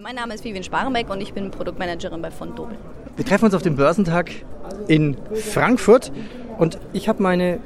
Mein 0.00 0.16
Name 0.16 0.34
ist 0.34 0.42
Vivian 0.42 0.64
Sparenbeck 0.64 1.08
und 1.08 1.20
ich 1.20 1.32
bin 1.32 1.52
Produktmanagerin 1.52 2.20
bei 2.20 2.32
von 2.32 2.56
Dobel. 2.56 2.76
Wir 3.14 3.24
treffen 3.24 3.44
uns 3.44 3.54
auf 3.54 3.62
dem 3.62 3.76
Börsentag 3.76 4.28
in 4.88 5.16
Frankfurt 5.34 6.10
und 6.58 6.78
ich 6.92 7.08
habe 7.08 7.22
meine 7.22 7.58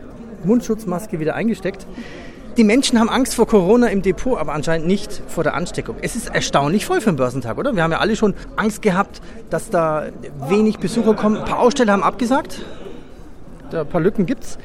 Mundschutzmaske 0.45 1.21
wieder 1.21 1.35
eingesteckt. 1.35 1.87
Die 2.57 2.65
Menschen 2.65 2.99
haben 2.99 3.09
Angst 3.09 3.37
vor 3.37 3.47
Corona 3.47 3.87
im 3.87 4.03
Depot, 4.03 4.37
aber 4.37 4.53
anscheinend 4.53 4.89
nicht 4.89 5.23
vor 5.29 5.45
der 5.45 5.55
Ansteckung. 5.55 5.97
Es 6.03 6.17
ist 6.17 6.35
erstaunlich 6.35 6.87
voll 6.87 7.01
für 7.01 7.13
den 7.13 7.17
Börsentag, 7.17 7.57
oder? 7.57 7.77
Wir 7.77 7.85
haben 7.85 7.93
ja 7.93 7.99
alle 7.99 8.17
schon 8.17 8.35
Angst 8.57 8.83
gehabt, 8.83 9.21
dass 9.49 9.71
da 9.71 10.07
wenig 10.49 10.79
Besucher 10.79 11.15
kommen. 11.15 11.37
Ein 11.37 11.45
paar 11.45 11.61
Aussteller 11.61 11.93
haben 11.93 12.03
abgesagt. 12.03 12.65
ein 13.73 13.87
paar 13.87 14.01
Lücken 14.01 14.27
gibt's. 14.27 14.59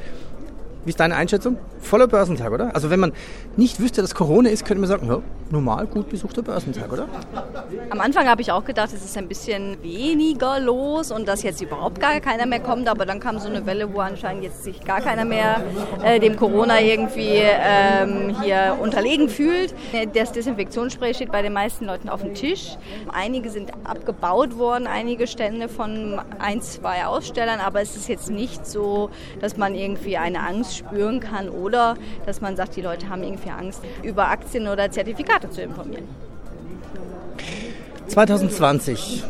Wie 0.84 0.90
ist 0.90 1.00
deine 1.00 1.16
Einschätzung? 1.16 1.56
Voller 1.80 2.06
Börsentag, 2.06 2.52
oder? 2.52 2.74
Also 2.74 2.90
wenn 2.90 3.00
man 3.00 3.12
nicht 3.56 3.80
wüsste, 3.80 4.02
dass 4.02 4.14
Corona 4.14 4.50
ist, 4.50 4.64
könnte 4.64 4.80
man 4.80 4.88
sagen, 4.88 5.06
ja, 5.08 5.20
normal 5.50 5.86
gut 5.86 6.08
besuchter 6.08 6.42
Börsentag, 6.42 6.92
oder? 6.92 7.08
Am 7.90 8.00
Anfang 8.00 8.28
habe 8.28 8.42
ich 8.42 8.52
auch 8.52 8.64
gedacht, 8.64 8.90
es 8.94 9.04
ist 9.04 9.16
ein 9.16 9.28
bisschen 9.28 9.82
weniger 9.82 10.60
los 10.60 11.10
und 11.10 11.26
dass 11.26 11.42
jetzt 11.42 11.62
überhaupt 11.62 12.00
gar 12.00 12.20
keiner 12.20 12.46
mehr 12.46 12.60
kommt, 12.60 12.88
aber 12.88 13.06
dann 13.06 13.20
kam 13.20 13.38
so 13.38 13.48
eine 13.48 13.64
Welle, 13.66 13.94
wo 13.94 14.00
anscheinend 14.00 14.44
jetzt 14.44 14.64
sich 14.64 14.80
gar 14.84 15.00
keiner 15.00 15.24
mehr 15.24 15.62
äh, 16.02 16.20
dem 16.20 16.36
Corona 16.36 16.80
irgendwie 16.80 17.40
ähm, 17.40 18.36
hier 18.42 18.76
unterlegen 18.80 19.28
fühlt. 19.28 19.74
Das 20.14 20.32
Desinfektionsspray 20.32 21.14
steht 21.14 21.32
bei 21.32 21.42
den 21.42 21.52
meisten 21.52 21.86
Leuten 21.86 22.08
auf 22.08 22.22
dem 22.22 22.34
Tisch. 22.34 22.76
Einige 23.12 23.50
sind 23.50 23.72
abgebaut 23.84 24.58
worden, 24.58 24.86
einige 24.86 25.26
Stände 25.26 25.68
von 25.68 26.20
ein, 26.38 26.60
zwei 26.62 27.06
Ausstellern, 27.06 27.60
aber 27.60 27.80
es 27.80 27.96
ist 27.96 28.08
jetzt 28.08 28.30
nicht 28.30 28.66
so, 28.66 29.10
dass 29.40 29.56
man 29.56 29.74
irgendwie 29.74 30.16
eine 30.16 30.40
Angst 30.40 30.73
spüren 30.76 31.20
kann 31.20 31.48
oder 31.48 31.96
dass 32.26 32.40
man 32.40 32.56
sagt, 32.56 32.76
die 32.76 32.82
Leute 32.82 33.08
haben 33.08 33.22
irgendwie 33.22 33.50
Angst, 33.50 33.80
über 34.02 34.28
Aktien 34.28 34.68
oder 34.68 34.90
Zertifikate 34.90 35.50
zu 35.50 35.62
informieren. 35.62 36.04
2020. 38.08 39.24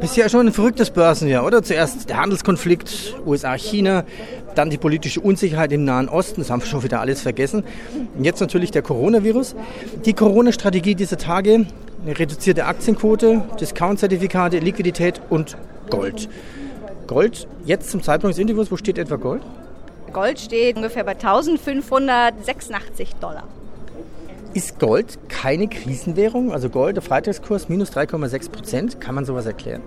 Bisher 0.00 0.28
schon 0.28 0.46
ein 0.46 0.52
verrücktes 0.52 0.90
Börsenjahr, 0.90 1.44
oder? 1.44 1.62
Zuerst 1.62 2.08
der 2.08 2.18
Handelskonflikt 2.18 3.14
USA-China, 3.24 4.04
dann 4.54 4.70
die 4.70 4.78
politische 4.78 5.20
Unsicherheit 5.20 5.72
im 5.72 5.84
Nahen 5.84 6.08
Osten, 6.08 6.40
das 6.40 6.50
haben 6.50 6.60
wir 6.60 6.66
schon 6.66 6.82
wieder 6.82 7.00
alles 7.00 7.22
vergessen. 7.22 7.64
Und 8.16 8.24
jetzt 8.24 8.40
natürlich 8.40 8.70
der 8.70 8.82
Coronavirus. 8.82 9.54
Die 10.04 10.12
Corona-Strategie 10.12 10.94
dieser 10.94 11.18
Tage, 11.18 11.66
eine 12.04 12.18
reduzierte 12.18 12.66
Aktienquote, 12.66 13.42
Discount-Zertifikate, 13.60 14.58
Liquidität 14.58 15.20
und 15.30 15.56
Gold. 15.90 16.28
Gold, 17.06 17.46
jetzt 17.64 17.90
zum 17.90 18.02
Zeitpunkt 18.02 18.36
des 18.36 18.40
Interviews, 18.40 18.70
wo 18.70 18.76
steht 18.76 18.98
etwa 18.98 19.16
Gold? 19.16 19.42
Gold 20.16 20.40
steht 20.40 20.76
ungefähr 20.76 21.04
bei 21.04 21.10
1586 21.10 23.16
Dollar. 23.16 23.42
Ist 24.54 24.78
Gold 24.78 25.18
keine 25.28 25.68
Krisenwährung? 25.68 26.52
Also 26.52 26.70
Gold, 26.70 26.96
der 26.96 27.02
Freitagskurs 27.02 27.68
minus 27.68 27.92
3,6 27.92 28.50
Prozent. 28.50 28.98
Kann 28.98 29.14
man 29.14 29.26
sowas 29.26 29.44
erklären? 29.44 29.82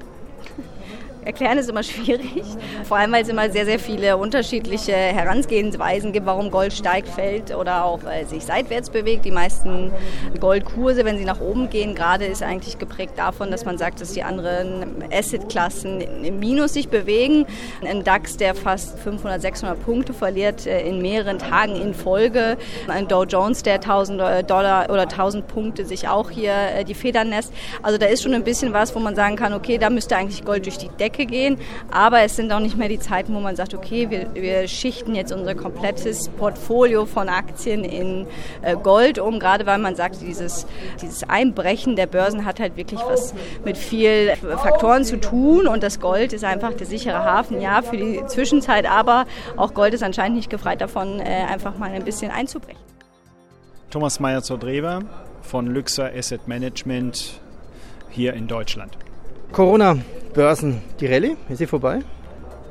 Erklären 1.26 1.58
ist 1.58 1.70
immer 1.70 1.84
schwierig, 1.90 2.44
vor 2.84 2.98
allem 2.98 3.12
weil 3.12 3.24
es 3.24 3.30
immer 3.30 3.50
sehr, 3.50 3.66
sehr 3.66 3.80
viele 3.80 4.18
unterschiedliche 4.18 4.94
Herangehensweisen 4.94 6.14
gibt, 6.14 6.26
warum 6.26 6.50
Gold 6.50 6.74
steigt, 6.74 7.10
fällt 7.10 7.54
oder 7.54 7.84
auch 7.84 8.04
äh, 8.04 8.24
sich 8.26 8.46
seitwärts 8.46 8.90
bewegt. 8.90 9.26
Die 9.26 9.32
meisten 9.32 9.92
Goldkurse, 10.40 11.04
wenn 11.06 11.18
sie 11.18 11.26
nach 11.26 11.42
oben 11.42 11.70
gehen, 11.70 11.94
gerade 11.94 12.26
ist 12.26 12.42
eigentlich 12.42 12.78
geprägt 12.78 13.14
davon, 13.18 13.52
dass 13.52 13.66
man 13.66 13.78
sagt, 13.78 14.00
dass 14.02 14.14
die 14.14 14.24
anderen 14.24 15.04
Assetklassen 15.12 16.02
im 16.02 16.40
Minus 16.40 16.74
sich 16.74 16.88
bewegen. 16.90 17.46
Ein 17.86 18.04
DAX, 18.04 18.38
der 18.38 18.56
fast 18.56 18.98
500, 19.00 19.42
600 19.42 19.84
Punkte 19.84 20.14
verliert 20.14 20.66
äh, 20.66 20.82
in 20.88 21.02
mehreren 21.02 21.38
Tagen 21.38 21.76
in 21.76 21.94
Folge. 21.94 22.58
Ein 22.88 23.08
Dow 23.08 23.26
Jones, 23.26 23.64
der 23.64 23.76
1000 23.76 24.22
äh, 24.22 24.44
Dollar 24.44 24.90
oder 24.90 25.02
1000 25.02 25.48
Punkte 25.48 25.86
sich 25.86 26.08
auch 26.08 26.30
hier 26.30 26.54
äh, 26.54 26.86
die 26.86 26.94
Federn 26.94 27.30
lässt. 27.30 27.54
Also 27.84 27.98
da 27.98 28.06
ist 28.06 28.24
schon 28.24 28.34
ein 28.34 28.44
bisschen 28.44 28.72
was, 28.72 28.96
wo 28.96 29.00
man 29.00 29.16
sagen 29.16 29.36
kann, 29.36 29.54
okay, 29.54 29.78
da 29.78 29.90
müsste 29.90 30.16
eigentlich 30.16 30.46
Gold 30.46 30.66
durch 30.66 30.78
die 30.78 30.90
Decke 30.90 31.09
Decke 31.10 31.26
gehen. 31.26 31.58
Aber 31.92 32.22
es 32.22 32.36
sind 32.36 32.52
auch 32.52 32.60
nicht 32.60 32.78
mehr 32.78 32.90
die 32.90 33.00
Zeiten, 33.00 33.34
wo 33.34 33.40
man 33.40 33.56
sagt, 33.56 33.74
okay, 33.74 34.10
wir, 34.10 34.34
wir 34.34 34.68
schichten 34.68 35.16
jetzt 35.16 35.32
unser 35.32 35.56
komplettes 35.56 36.30
Portfolio 36.30 37.06
von 37.06 37.30
Aktien 37.30 37.84
in 37.84 38.28
äh, 38.62 38.76
Gold 38.76 39.20
um, 39.20 39.40
gerade 39.40 39.66
weil 39.66 39.80
man 39.80 39.96
sagt, 39.96 40.22
dieses, 40.22 40.68
dieses 41.02 41.28
Einbrechen 41.28 41.96
der 41.96 42.08
Börsen 42.08 42.46
hat 42.46 42.60
halt 42.60 42.78
wirklich 42.78 43.00
was 43.02 43.34
mit 43.66 43.78
viel 43.78 44.36
Faktoren 44.36 45.04
zu 45.04 45.20
tun 45.20 45.68
und 45.68 45.84
das 45.84 46.00
Gold 46.00 46.34
ist 46.34 46.44
einfach 46.44 46.74
der 46.74 46.86
sichere 46.86 47.24
Hafen, 47.24 47.62
ja, 47.62 47.82
für 47.82 47.98
die 47.98 48.22
Zwischenzeit, 48.28 48.90
aber 48.90 49.26
auch 49.58 49.74
Gold 49.74 49.94
ist 49.94 50.04
anscheinend 50.04 50.38
nicht 50.38 50.50
gefreit 50.50 50.82
davon, 50.82 51.20
äh, 51.20 51.24
einfach 51.24 51.78
mal 51.78 51.90
ein 51.92 52.04
bisschen 52.04 52.32
einzubrechen. 52.32 52.82
Thomas 53.90 54.20
Meyer 54.20 54.44
zur 54.44 54.60
Drewer 54.60 55.02
von 55.42 55.68
Luxor 55.68 56.12
Asset 56.16 56.48
Management 56.48 57.40
hier 58.10 58.34
in 58.34 58.48
Deutschland. 58.48 58.98
Corona-Börsen, 59.52 60.80
die 61.00 61.08
Rallye, 61.08 61.36
ist 61.50 61.58
sie 61.58 61.66
vorbei? 61.66 62.02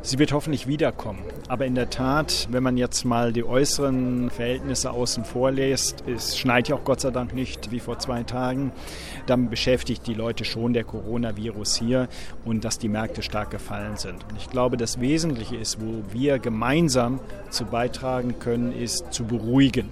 Sie 0.03 0.19
wird 0.21 0.33
hoffentlich 0.33 0.69
wiederkommen. 0.69 1.25
Aber 1.49 1.67
in 1.67 1.75
der 1.75 1.91
Tat, 1.91 2.47
wenn 2.53 2.63
man 2.63 2.77
jetzt 2.77 3.05
mal 3.05 3.33
die 3.33 3.45
äußeren 3.45 4.31
Verhältnisse 4.31 4.93
außen 4.93 5.25
vor 5.25 5.51
lässt, 5.51 6.05
es 6.07 6.39
schneit 6.39 6.69
ja 6.69 6.77
auch 6.77 6.85
Gott 6.85 7.01
sei 7.01 7.11
Dank 7.11 7.35
nicht 7.35 7.73
wie 7.73 7.81
vor 7.81 7.99
zwei 7.99 8.23
Tagen, 8.23 8.71
dann 9.27 9.51
beschäftigt 9.51 10.07
die 10.07 10.15
Leute 10.15 10.45
schon 10.45 10.73
der 10.73 10.85
Coronavirus 10.85 11.77
hier 11.77 12.09
und 12.45 12.65
dass 12.65 12.79
die 12.79 12.89
Märkte 12.89 13.23
stark 13.23 13.51
gefallen 13.51 13.97
sind. 13.97 14.25
Und 14.31 14.37
ich 14.39 14.49
glaube, 14.49 14.77
das 14.77 15.01
Wesentliche 15.01 15.57
ist, 15.57 15.81
wo 15.81 16.05
wir 16.13 16.39
gemeinsam 16.39 17.19
zu 17.51 17.65
beitragen 17.65 18.39
können, 18.39 18.73
ist 18.73 19.13
zu 19.13 19.25
beruhigen. 19.25 19.89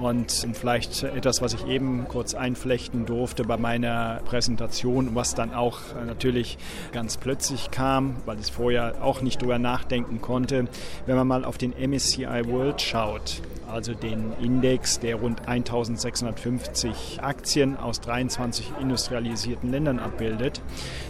Und 0.00 0.46
vielleicht 0.54 1.04
etwas, 1.04 1.42
was 1.42 1.54
ich 1.54 1.66
eben 1.66 2.06
kurz 2.08 2.34
einflechten 2.34 3.06
durfte 3.06 3.44
bei 3.44 3.56
meiner 3.56 4.20
Präsentation, 4.24 5.14
was 5.14 5.34
dann 5.34 5.54
auch 5.54 5.78
natürlich 6.06 6.58
ganz 6.92 7.18
plötzlich 7.18 7.70
kam, 7.70 8.16
weil 8.24 8.40
ich 8.40 8.50
vorher 8.50 9.04
auch 9.04 9.20
nicht 9.20 9.40
drüber 9.40 9.58
nachdenken 9.58 10.20
konnte. 10.20 10.66
Wenn 11.06 11.16
man 11.16 11.28
mal 11.28 11.44
auf 11.44 11.56
den 11.56 11.72
MSCI 11.72 12.46
World 12.48 12.80
schaut, 12.80 13.42
also 13.70 13.94
den 13.94 14.32
Index, 14.42 14.98
der 14.98 15.16
rund 15.16 15.48
1650 15.48 17.20
Aktien 17.22 17.76
aus 17.76 18.00
23 18.00 18.72
industrialisierten 18.80 19.70
Ländern 19.70 19.98
abbildet, 19.98 20.60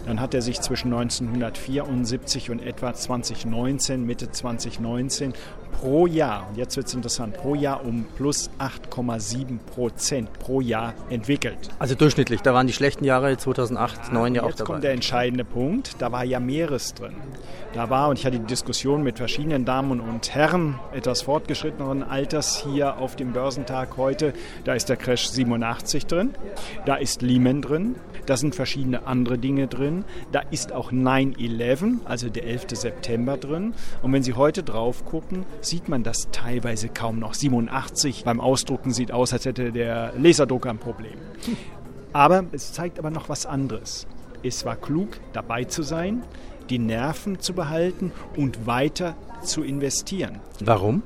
dann 0.05 0.19
hat 0.19 0.33
er 0.33 0.41
sich 0.41 0.61
zwischen 0.61 0.93
1974 0.93 2.51
und 2.51 2.61
etwa 2.61 2.93
2019, 2.93 4.05
Mitte 4.05 4.31
2019 4.31 5.33
pro 5.73 6.07
Jahr, 6.07 6.47
und 6.49 6.57
jetzt 6.57 6.77
wird 6.77 6.87
es 6.87 6.93
interessant, 6.93 7.35
pro 7.35 7.55
Jahr 7.55 7.85
um 7.85 8.05
plus 8.15 8.49
8,7 8.59 9.59
Prozent 9.59 10.31
pro 10.39 10.61
Jahr 10.61 10.93
entwickelt. 11.09 11.69
Also 11.79 11.95
durchschnittlich, 11.95 12.41
da 12.41 12.53
waren 12.53 12.67
die 12.67 12.73
schlechten 12.73 13.03
Jahre 13.03 13.35
2008, 13.37 14.05
2009 14.05 14.35
ja, 14.35 14.41
ja 14.41 14.47
auch 14.47 14.51
dabei. 14.51 14.57
Jetzt 14.57 14.65
kommt 14.65 14.83
der 14.83 14.91
entscheidende 14.93 15.43
Punkt, 15.43 15.95
da 15.99 16.11
war 16.11 16.23
ja 16.23 16.39
Meeres 16.39 16.93
drin. 16.93 17.15
Da 17.73 17.89
war, 17.89 18.09
und 18.09 18.19
ich 18.19 18.25
hatte 18.25 18.39
die 18.39 18.45
Diskussion 18.45 19.01
mit 19.03 19.17
verschiedenen 19.17 19.65
Damen 19.65 19.99
und 19.99 20.33
Herren 20.35 20.79
etwas 20.93 21.23
fortgeschritteneren 21.23 22.03
Alters 22.03 22.63
hier 22.63 22.97
auf 22.97 23.15
dem 23.15 23.33
Börsentag 23.33 23.97
heute, 23.97 24.33
da 24.63 24.75
ist 24.75 24.89
der 24.89 24.97
Crash 24.97 25.27
87 25.29 26.05
drin, 26.05 26.35
da 26.85 26.95
ist 26.95 27.23
Lehman 27.23 27.63
drin, 27.63 27.95
da 28.27 28.37
sind 28.37 28.53
verschiedene 28.53 29.07
andere 29.07 29.37
Dinge 29.39 29.67
drin, 29.67 30.05
da 30.31 30.41
ist 30.51 30.71
auch 30.71 30.91
9-11, 30.91 31.99
also 32.05 32.29
der 32.29 32.45
11. 32.45 32.67
September 32.73 33.37
drin. 33.37 33.73
Und 34.01 34.13
wenn 34.13 34.23
Sie 34.23 34.33
heute 34.33 34.63
drauf 34.63 35.03
gucken, 35.05 35.45
sieht 35.65 35.89
man 35.89 36.03
das 36.03 36.29
teilweise 36.31 36.89
kaum 36.89 37.19
noch. 37.19 37.33
87 37.33 38.23
beim 38.23 38.39
Ausdrucken 38.39 38.91
sieht 38.91 39.11
aus, 39.11 39.33
als 39.33 39.45
hätte 39.45 39.71
der 39.71 40.13
Laserdrucker 40.17 40.69
ein 40.69 40.77
Problem. 40.77 41.17
Aber 42.13 42.45
es 42.51 42.73
zeigt 42.73 42.99
aber 42.99 43.09
noch 43.09 43.29
was 43.29 43.45
anderes. 43.45 44.07
Es 44.43 44.65
war 44.65 44.75
klug, 44.75 45.19
dabei 45.31 45.63
zu 45.63 45.83
sein, 45.83 46.23
die 46.69 46.79
Nerven 46.79 47.39
zu 47.39 47.53
behalten 47.53 48.11
und 48.35 48.67
weiter 48.67 49.15
zu 49.41 49.63
investieren. 49.63 50.39
Warum? 50.59 51.03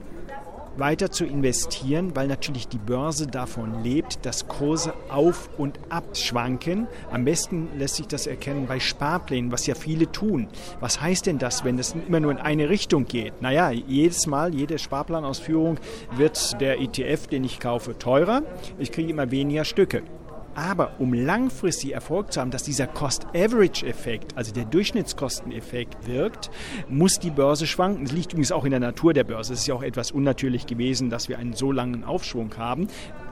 Weiter 0.80 1.12
zu 1.12 1.26
investieren, 1.26 2.16
weil 2.16 2.28
natürlich 2.28 2.68
die 2.68 2.78
Börse 2.78 3.28
davon 3.28 3.84
lebt, 3.84 4.26
dass 4.26 4.48
Kurse 4.48 4.94
auf 5.10 5.50
und 5.58 5.80
ab 5.90 6.16
schwanken. 6.16 6.88
Am 7.12 7.26
besten 7.26 7.70
lässt 7.78 7.96
sich 7.96 8.08
das 8.08 8.28
erkennen 8.28 8.68
bei 8.68 8.80
Sparplänen, 8.80 9.52
was 9.52 9.68
ja 9.68 9.76
viele 9.76 10.12
tun. 10.12 10.48
Was 10.80 11.02
heißt 11.02 11.26
denn 11.26 11.38
das, 11.38 11.64
wenn 11.64 11.80
es 11.80 11.96
immer 12.08 12.20
nur 12.20 12.32
in 12.32 12.38
eine 12.38 12.70
Richtung 12.70 13.06
geht? 13.06 13.42
Naja, 13.42 13.72
jedes 13.72 14.28
Mal, 14.28 14.54
jede 14.54 14.80
Sparplanausführung 14.80 15.80
wird 16.16 16.60
der 16.62 16.80
ETF, 16.80 17.28
den 17.28 17.44
ich 17.44 17.60
kaufe, 17.60 17.98
teurer. 17.98 18.44
Ich 18.78 18.92
kriege 18.92 19.12
immer 19.12 19.32
weniger 19.32 19.66
Stücke. 19.66 20.04
Aber 20.58 20.94
um 20.98 21.14
langfristig 21.14 21.94
Erfolg 21.94 22.34
zu 22.34 22.42
haben, 22.42 22.50
dass 22.50 22.64
dieser 22.64 22.88
Cost-Average-Effekt, 22.88 24.36
also 24.36 24.52
der 24.52 24.66
Durchschnittskosteneffekt 24.66 26.08
wirkt, 26.08 26.50
muss 26.90 27.20
die 27.20 27.30
Börse 27.30 27.68
schwanken. 27.68 28.06
Das 28.06 28.12
liegt 28.12 28.34
übrigens 28.34 28.52
auch 28.52 28.66
in 28.66 28.72
der 28.72 28.80
Natur 28.80 29.14
der 29.14 29.24
Börse. 29.24 29.54
Es 29.54 29.60
ist 29.60 29.68
ja 29.68 29.76
auch 29.76 29.84
etwas 29.84 30.10
unnatürlich 30.10 30.66
gewesen, 30.66 31.12
dass 31.12 31.30
wir 31.30 31.38
einen 31.38 31.54
so 31.54 31.72
langen 31.72 32.04
Aufschwung 32.04 32.58
haben, 32.58 32.88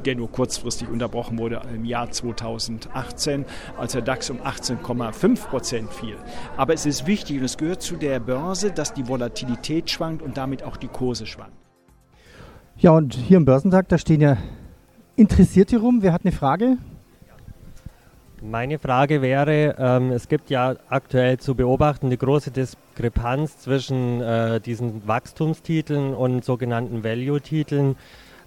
der 0.05 0.15
nur 0.15 0.31
kurzfristig 0.31 0.87
unterbrochen 0.87 1.39
wurde 1.39 1.63
im 1.73 1.83
Jahr 1.83 2.11
2018, 2.11 3.45
als 3.75 3.93
der 3.93 4.03
DAX 4.03 4.29
um 4.29 4.37
18,5 4.41 5.47
Prozent 5.47 5.91
fiel. 5.91 6.17
Aber 6.57 6.75
es 6.75 6.85
ist 6.85 7.07
wichtig 7.07 7.39
und 7.39 7.45
es 7.45 7.57
gehört 7.57 7.81
zu 7.81 7.95
der 7.95 8.19
Börse, 8.19 8.69
dass 8.69 8.93
die 8.93 9.07
Volatilität 9.07 9.89
schwankt 9.89 10.21
und 10.21 10.37
damit 10.37 10.61
auch 10.61 10.77
die 10.77 10.89
Kurse 10.89 11.25
schwanken. 11.25 11.57
Ja, 12.77 12.91
und 12.91 13.15
hier 13.15 13.37
am 13.37 13.45
Börsentag, 13.45 13.89
da 13.89 13.97
stehen 13.97 14.21
ja 14.21 14.37
Interessierte 15.15 15.77
rum. 15.77 16.03
Wer 16.03 16.13
hat 16.13 16.23
eine 16.23 16.31
Frage? 16.31 16.77
Meine 18.41 18.79
Frage 18.79 19.21
wäre, 19.21 19.75
ähm, 19.79 20.11
es 20.11 20.27
gibt 20.27 20.49
ja 20.49 20.75
aktuell 20.89 21.37
zu 21.37 21.55
beobachten 21.55 22.09
die 22.09 22.17
große 22.17 22.51
Diskrepanz 22.51 23.59
zwischen 23.59 24.21
äh, 24.21 24.59
diesen 24.59 25.07
Wachstumstiteln 25.07 26.13
und 26.13 26.43
sogenannten 26.43 27.03
Value-Titeln. 27.03 27.95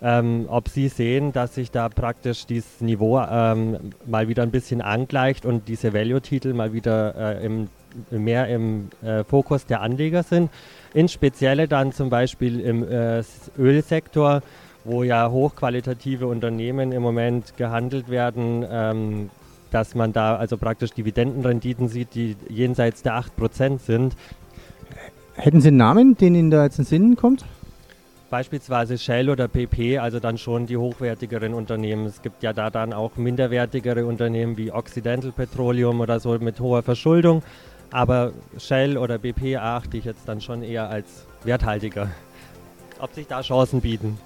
Ähm, 0.01 0.47
ob 0.49 0.69
Sie 0.69 0.89
sehen, 0.89 1.33
dass 1.33 1.57
sich 1.57 1.73
da 1.73 1.89
praktisch 1.89 2.47
dieses 2.47 2.81
Niveau 2.81 3.21
ähm, 3.21 3.93
mal 4.07 4.29
wieder 4.29 4.45
ein 4.45 4.53
bisschen 4.53 4.81
angleicht 4.81 5.45
und 5.45 5.67
diese 5.67 5.93
Value-Titel 5.93 6.53
mal 6.53 6.73
wieder 6.73 7.41
äh, 7.41 7.45
im, 7.45 7.69
mehr 8.11 8.47
im 8.47 8.91
äh, 9.03 9.25
Fokus 9.25 9.67
der 9.67 9.81
Anleger 9.81 10.23
sind. 10.23 10.51
Insbesondere 10.95 11.67
dann 11.67 11.93
zum 11.93 12.11
Beispiel 12.11 12.61
im 12.61 12.89
äh, 12.89 13.25
Ölsektor, 13.59 14.43
wo 14.85 15.03
ja 15.03 15.31
hochqualitative 15.31 16.29
Unternehmen 16.29 16.93
im 16.93 17.03
Moment 17.03 17.57
gehandelt 17.57 18.09
werden, 18.09 18.65
ähm, 18.71 19.31
dass 19.71 19.95
man 19.95 20.13
da 20.13 20.37
also 20.37 20.57
praktisch 20.57 20.93
Dividendenrenditen 20.93 21.89
sieht, 21.89 22.15
die 22.15 22.37
jenseits 22.49 23.03
der 23.03 23.21
8% 23.21 23.79
sind. 23.79 24.17
Hätten 25.35 25.61
Sie 25.61 25.69
einen 25.69 25.77
Namen, 25.77 26.17
den 26.17 26.35
Ihnen 26.35 26.51
da 26.51 26.65
jetzt 26.65 26.79
in 26.79 26.85
den 26.85 26.89
Sinn 26.89 27.17
kommt? 27.17 27.45
Beispielsweise 28.31 28.99
Shell 28.99 29.31
oder 29.31 29.49
PP, 29.49 29.99
also 29.99 30.21
dann 30.21 30.37
schon 30.37 30.67
die 30.67 30.77
hochwertigeren 30.77 31.55
Unternehmen. 31.55 32.05
Es 32.05 32.21
gibt 32.21 32.43
ja 32.43 32.53
da 32.53 32.69
dann 32.69 32.93
auch 32.93 33.17
minderwertigere 33.17 34.05
Unternehmen 34.05 34.59
wie 34.59 34.71
Occidental 34.71 35.33
Petroleum 35.33 36.01
oder 36.01 36.21
so 36.21 36.39
mit 36.39 36.61
hoher 36.61 36.83
Verschuldung. 36.83 37.43
Aber 37.91 38.33
Shell 38.59 38.99
oder 38.99 39.17
BP 39.19 39.57
achte 39.57 39.97
ich 39.97 40.05
jetzt 40.05 40.29
dann 40.29 40.43
schon 40.43 40.63
eher 40.63 40.91
als 40.91 41.27
werthaltiger. 41.45 42.11
Ob 42.99 43.15
sich 43.15 43.27
da 43.27 43.41
Chancen 43.41 43.81
bieten? 43.81 44.19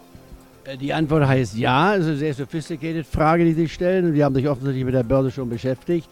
Äh, 0.65 0.77
die 0.77 0.93
Antwort 0.93 1.27
heißt 1.27 1.57
ja. 1.57 1.95
Es 1.95 2.03
ist 2.03 2.07
eine 2.07 2.17
sehr 2.17 2.35
sophisticated 2.35 3.07
Frage, 3.07 3.45
die 3.45 3.53
Sie 3.53 3.69
stellen. 3.69 4.15
Sie 4.15 4.25
haben 4.25 4.35
sich 4.35 4.49
offensichtlich 4.49 4.85
mit 4.85 4.95
der 4.95 5.03
Börse 5.03 5.31
schon 5.31 5.49
beschäftigt. 5.49 6.09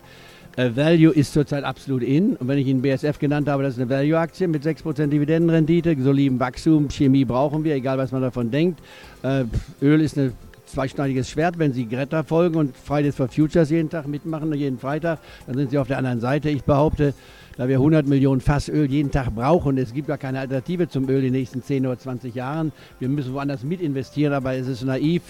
Uh, 0.58 0.74
Value 0.74 1.12
ist 1.12 1.32
zurzeit 1.32 1.62
absolut 1.62 2.02
in. 2.02 2.34
Und 2.34 2.48
wenn 2.48 2.58
ich 2.58 2.66
Ihnen 2.66 2.82
BSF 2.82 3.20
genannt 3.20 3.48
habe, 3.48 3.62
das 3.62 3.74
ist 3.74 3.80
eine 3.80 3.88
Value-Aktie 3.88 4.48
mit 4.48 4.64
6% 4.64 5.06
Dividendenrendite, 5.06 5.96
soliden 6.02 6.40
Wachstum, 6.40 6.88
Chemie 6.88 7.24
brauchen 7.24 7.62
wir, 7.62 7.76
egal 7.76 7.98
was 7.98 8.10
man 8.10 8.20
davon 8.20 8.50
denkt. 8.50 8.80
Uh, 9.22 9.44
Öl 9.80 10.00
ist 10.00 10.18
ein 10.18 10.32
zweischneidiges 10.66 11.30
Schwert. 11.30 11.58
Wenn 11.58 11.72
Sie 11.72 11.86
Greta 11.86 12.24
folgen 12.24 12.56
und 12.56 12.76
Fridays 12.76 13.14
for 13.14 13.28
Futures 13.28 13.70
jeden 13.70 13.90
Tag 13.90 14.08
mitmachen, 14.08 14.52
jeden 14.54 14.78
Freitag, 14.78 15.20
dann 15.46 15.56
sind 15.56 15.70
Sie 15.70 15.78
auf 15.78 15.86
der 15.86 15.98
anderen 15.98 16.20
Seite. 16.20 16.50
Ich 16.50 16.64
behaupte, 16.64 17.14
da 17.60 17.68
wir 17.68 17.76
100 17.76 18.06
Millionen 18.06 18.40
Fass 18.40 18.70
Öl 18.70 18.90
jeden 18.90 19.10
Tag 19.10 19.34
brauchen. 19.34 19.76
Es 19.76 19.92
gibt 19.92 20.08
gar 20.08 20.16
keine 20.16 20.40
Alternative 20.40 20.88
zum 20.88 21.06
Öl 21.10 21.18
in 21.18 21.24
den 21.24 21.32
nächsten 21.34 21.62
10 21.62 21.84
oder 21.84 21.98
20 21.98 22.34
Jahren. 22.34 22.72
Wir 22.98 23.10
müssen 23.10 23.34
woanders 23.34 23.64
mit 23.64 23.82
investieren, 23.82 24.32
aber 24.32 24.54
es 24.54 24.66
ist 24.66 24.82
naiv, 24.82 25.24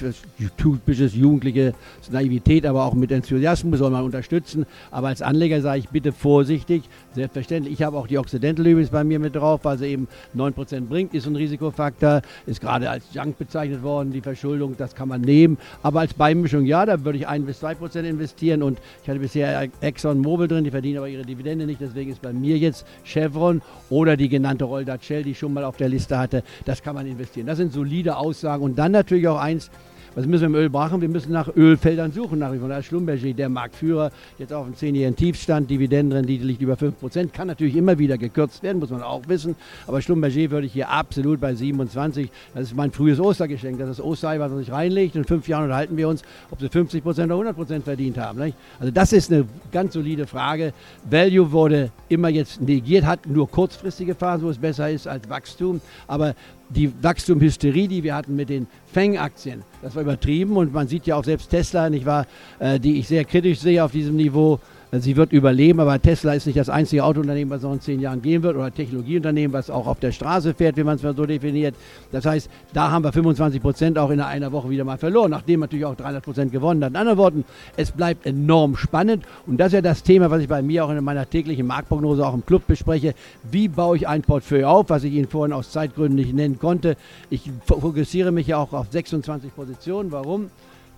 typisches 0.56 1.12
jugendliche 1.16 1.74
Naivität, 2.08 2.66
aber 2.66 2.84
auch 2.84 2.94
mit 2.94 3.10
Enthusiasmus 3.10 3.80
soll 3.80 3.90
man 3.90 4.04
unterstützen. 4.04 4.64
Aber 4.92 5.08
als 5.08 5.22
Anleger 5.22 5.60
sage 5.60 5.80
ich 5.80 5.88
bitte 5.88 6.12
vorsichtig. 6.12 6.84
Selbstverständlich, 7.16 7.74
ich 7.74 7.82
habe 7.82 7.96
auch 7.96 8.06
die 8.06 8.16
Occidental 8.16 8.64
übrigens 8.64 8.90
bei 8.90 9.02
mir 9.02 9.18
mit 9.18 9.34
drauf, 9.34 9.64
weil 9.64 9.78
sie 9.78 9.86
eben 9.86 10.06
9% 10.36 10.82
bringt, 10.82 11.12
ist 11.14 11.26
ein 11.26 11.34
Risikofaktor, 11.34 12.22
ist 12.46 12.60
gerade 12.60 12.88
als 12.90 13.12
Junk 13.12 13.38
bezeichnet 13.38 13.82
worden, 13.82 14.12
die 14.12 14.20
Verschuldung, 14.20 14.76
das 14.78 14.94
kann 14.94 15.08
man 15.08 15.22
nehmen. 15.22 15.58
Aber 15.82 15.98
als 15.98 16.14
Beimischung, 16.14 16.64
ja, 16.64 16.86
da 16.86 17.04
würde 17.04 17.18
ich 17.18 17.26
1 17.26 17.44
bis 17.44 17.60
2% 17.60 18.02
investieren 18.04 18.62
und 18.62 18.78
ich 19.02 19.08
hatte 19.08 19.18
bisher 19.18 19.68
Exxon 19.80 20.20
Mobil 20.20 20.46
drin, 20.46 20.62
die 20.62 20.70
verdienen 20.70 20.98
aber 20.98 21.08
ihre 21.08 21.24
Dividende 21.24 21.66
nicht, 21.66 21.80
deswegen 21.80 22.12
ist 22.12 22.19
bei 22.20 22.32
mir 22.32 22.58
jetzt 22.58 22.86
Chevron 23.04 23.62
oder 23.88 24.16
die 24.16 24.28
genannte 24.28 24.68
Shell, 25.00 25.24
die 25.24 25.32
ich 25.32 25.38
schon 25.38 25.52
mal 25.52 25.64
auf 25.64 25.76
der 25.76 25.88
Liste 25.88 26.18
hatte. 26.18 26.42
Das 26.64 26.82
kann 26.82 26.94
man 26.94 27.06
investieren. 27.06 27.46
Das 27.46 27.58
sind 27.58 27.72
solide 27.72 28.16
Aussagen. 28.16 28.62
Und 28.62 28.78
dann 28.78 28.92
natürlich 28.92 29.28
auch 29.28 29.38
eins, 29.38 29.70
was 30.14 30.26
müssen 30.26 30.42
wir 30.42 30.46
im 30.48 30.54
Öl 30.54 30.68
machen? 30.68 31.00
Wir 31.00 31.08
müssen 31.08 31.32
nach 31.32 31.54
Ölfeldern 31.54 32.12
suchen. 32.12 32.38
Nach 32.38 32.52
wie 32.52 32.58
vor. 32.58 32.68
Da 32.68 32.78
ist 32.78 32.86
Schlumberger 32.86 33.32
der 33.32 33.48
Marktführer, 33.48 34.10
jetzt 34.38 34.52
auf 34.52 34.66
dem 34.66 34.74
10-jährigen 34.74 35.16
Tiefstand. 35.16 35.70
Dividendenrendite 35.70 36.44
liegt 36.44 36.62
über 36.62 36.74
5%. 36.74 37.28
Kann 37.28 37.48
natürlich 37.48 37.76
immer 37.76 37.98
wieder 37.98 38.18
gekürzt 38.18 38.62
werden, 38.62 38.78
muss 38.78 38.90
man 38.90 39.02
auch 39.02 39.22
wissen. 39.28 39.56
Aber 39.86 40.02
Schlumberger 40.02 40.50
würde 40.50 40.66
ich 40.66 40.72
hier 40.72 40.88
absolut 40.88 41.40
bei 41.40 41.54
27. 41.54 42.30
Das 42.54 42.64
ist 42.64 42.76
mein 42.76 42.90
frühes 42.90 43.20
Ostergeschenk. 43.20 43.78
Das 43.78 43.90
ist 43.90 43.98
das 43.98 44.04
Osterei, 44.04 44.40
was 44.40 44.50
man 44.50 44.60
sich 44.60 44.72
reinlegt. 44.72 45.16
In 45.16 45.24
fünf 45.24 45.46
Jahren 45.48 45.64
unterhalten 45.64 45.96
wir 45.96 46.08
uns, 46.08 46.22
ob 46.50 46.60
sie 46.60 46.68
50% 46.68 47.32
oder 47.32 47.50
100% 47.50 47.82
verdient 47.82 48.18
haben. 48.18 48.40
Nicht? 48.40 48.56
Also 48.78 48.92
das 48.92 49.12
ist 49.12 49.32
eine 49.32 49.46
ganz 49.70 49.92
solide 49.92 50.26
Frage. 50.26 50.72
Value 51.08 51.52
wurde 51.52 51.90
immer 52.08 52.28
jetzt 52.28 52.60
negiert, 52.60 53.04
hat 53.04 53.26
nur 53.26 53.48
kurzfristige 53.50 54.14
Phasen, 54.14 54.44
wo 54.44 54.50
es 54.50 54.58
besser 54.58 54.90
ist 54.90 55.06
als 55.06 55.28
Wachstum. 55.28 55.80
Aber 56.06 56.34
die 56.70 56.90
Wachstumhysterie, 57.02 57.88
die 57.88 58.02
wir 58.02 58.14
hatten 58.14 58.36
mit 58.36 58.48
den 58.48 58.66
Fang-Aktien, 58.92 59.62
das 59.82 59.94
war 59.94 60.02
übertrieben. 60.02 60.56
Und 60.56 60.72
man 60.72 60.88
sieht 60.88 61.06
ja 61.06 61.16
auch 61.16 61.24
selbst 61.24 61.50
Tesla, 61.50 61.90
nicht 61.90 62.06
wahr, 62.06 62.26
äh, 62.58 62.78
die 62.78 62.98
ich 62.98 63.08
sehr 63.08 63.24
kritisch 63.24 63.58
sehe 63.58 63.84
auf 63.84 63.92
diesem 63.92 64.16
Niveau, 64.16 64.60
Sie 64.92 65.16
wird 65.16 65.32
überleben, 65.32 65.78
aber 65.78 66.02
Tesla 66.02 66.34
ist 66.34 66.46
nicht 66.46 66.58
das 66.58 66.68
einzige 66.68 67.04
Autounternehmen, 67.04 67.50
was 67.50 67.62
noch 67.62 67.72
in 67.72 67.80
zehn 67.80 68.00
Jahren 68.00 68.22
gehen 68.22 68.42
wird, 68.42 68.56
oder 68.56 68.74
Technologieunternehmen, 68.74 69.52
was 69.52 69.70
auch 69.70 69.86
auf 69.86 70.00
der 70.00 70.10
Straße 70.10 70.52
fährt, 70.52 70.76
wie 70.76 70.82
man 70.82 70.96
es 70.96 71.02
mal 71.04 71.14
so 71.14 71.26
definiert. 71.26 71.76
Das 72.10 72.26
heißt, 72.26 72.50
da 72.72 72.90
haben 72.90 73.04
wir 73.04 73.12
25 73.12 73.62
Prozent 73.62 73.98
auch 73.98 74.10
in 74.10 74.20
einer 74.20 74.50
Woche 74.50 74.68
wieder 74.68 74.82
mal 74.82 74.98
verloren, 74.98 75.30
nachdem 75.30 75.60
natürlich 75.60 75.84
auch 75.84 75.94
300 75.94 76.24
Prozent 76.24 76.50
gewonnen 76.50 76.82
hat. 76.82 76.90
In 76.90 76.96
anderen 76.96 77.18
Worten, 77.18 77.44
es 77.76 77.92
bleibt 77.92 78.26
enorm 78.26 78.76
spannend 78.76 79.24
und 79.46 79.58
das 79.58 79.68
ist 79.68 79.74
ja 79.74 79.80
das 79.80 80.02
Thema, 80.02 80.28
was 80.30 80.42
ich 80.42 80.48
bei 80.48 80.60
mir 80.60 80.84
auch 80.84 80.90
in 80.90 81.04
meiner 81.04 81.28
täglichen 81.28 81.68
Marktprognose 81.68 82.26
auch 82.26 82.34
im 82.34 82.44
Club 82.44 82.66
bespreche. 82.66 83.14
Wie 83.48 83.68
baue 83.68 83.96
ich 83.96 84.08
ein 84.08 84.22
Portfolio 84.22 84.70
auf, 84.70 84.90
was 84.90 85.04
ich 85.04 85.12
Ihnen 85.12 85.28
vorhin 85.28 85.52
aus 85.52 85.70
Zeitgründen 85.70 86.16
nicht 86.16 86.34
nennen 86.34 86.58
konnte. 86.58 86.96
Ich 87.30 87.48
fokussiere 87.64 88.32
mich 88.32 88.48
ja 88.48 88.58
auch 88.58 88.72
auf 88.72 88.88
26 88.90 89.54
Positionen. 89.54 90.10
Warum? 90.10 90.50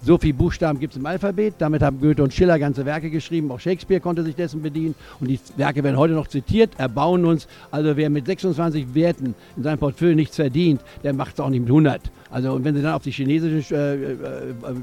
So 0.05 0.19
viele 0.19 0.35
Buchstaben 0.35 0.81
gibt 0.81 0.95
es 0.95 0.99
im 0.99 1.07
Alphabet. 1.07 1.55
Damit 1.59 1.81
haben 1.81 2.01
Goethe 2.01 2.25
und 2.25 2.35
Schiller 2.35 2.59
ganze 2.59 2.85
Werke 2.85 3.09
geschrieben. 3.09 3.53
Auch 3.53 3.61
Shakespeare 3.61 4.01
konnte 4.01 4.25
sich 4.25 4.35
dessen 4.35 4.61
bedienen. 4.61 4.97
Und 5.21 5.29
die 5.29 5.39
Werke 5.57 5.85
werden 5.85 5.97
heute 5.97 6.15
noch 6.15 6.27
zitiert, 6.27 6.73
erbauen 6.77 7.25
uns. 7.25 7.47
Also 7.71 7.97
wer 7.97 8.11
mit 8.11 8.27
26 8.27 8.97
Werten 8.97 9.37
in 9.57 9.63
seinem 9.63 9.79
Portfolio 9.79 10.17
nichts 10.17 10.35
verdient, 10.35 10.81
der 11.05 11.13
macht 11.13 11.35
es 11.35 11.41
auch 11.41 11.49
nicht 11.49 11.61
mit 11.61 11.69
100. 11.69 12.01
Also 12.33 12.53
und 12.53 12.65
wenn 12.65 12.75
Sie 12.75 12.83
dann 12.83 12.95
auf 12.95 13.03
die 13.03 13.13
chinesischen 13.13 13.77
äh, 13.77 13.95
äh, 13.95 14.19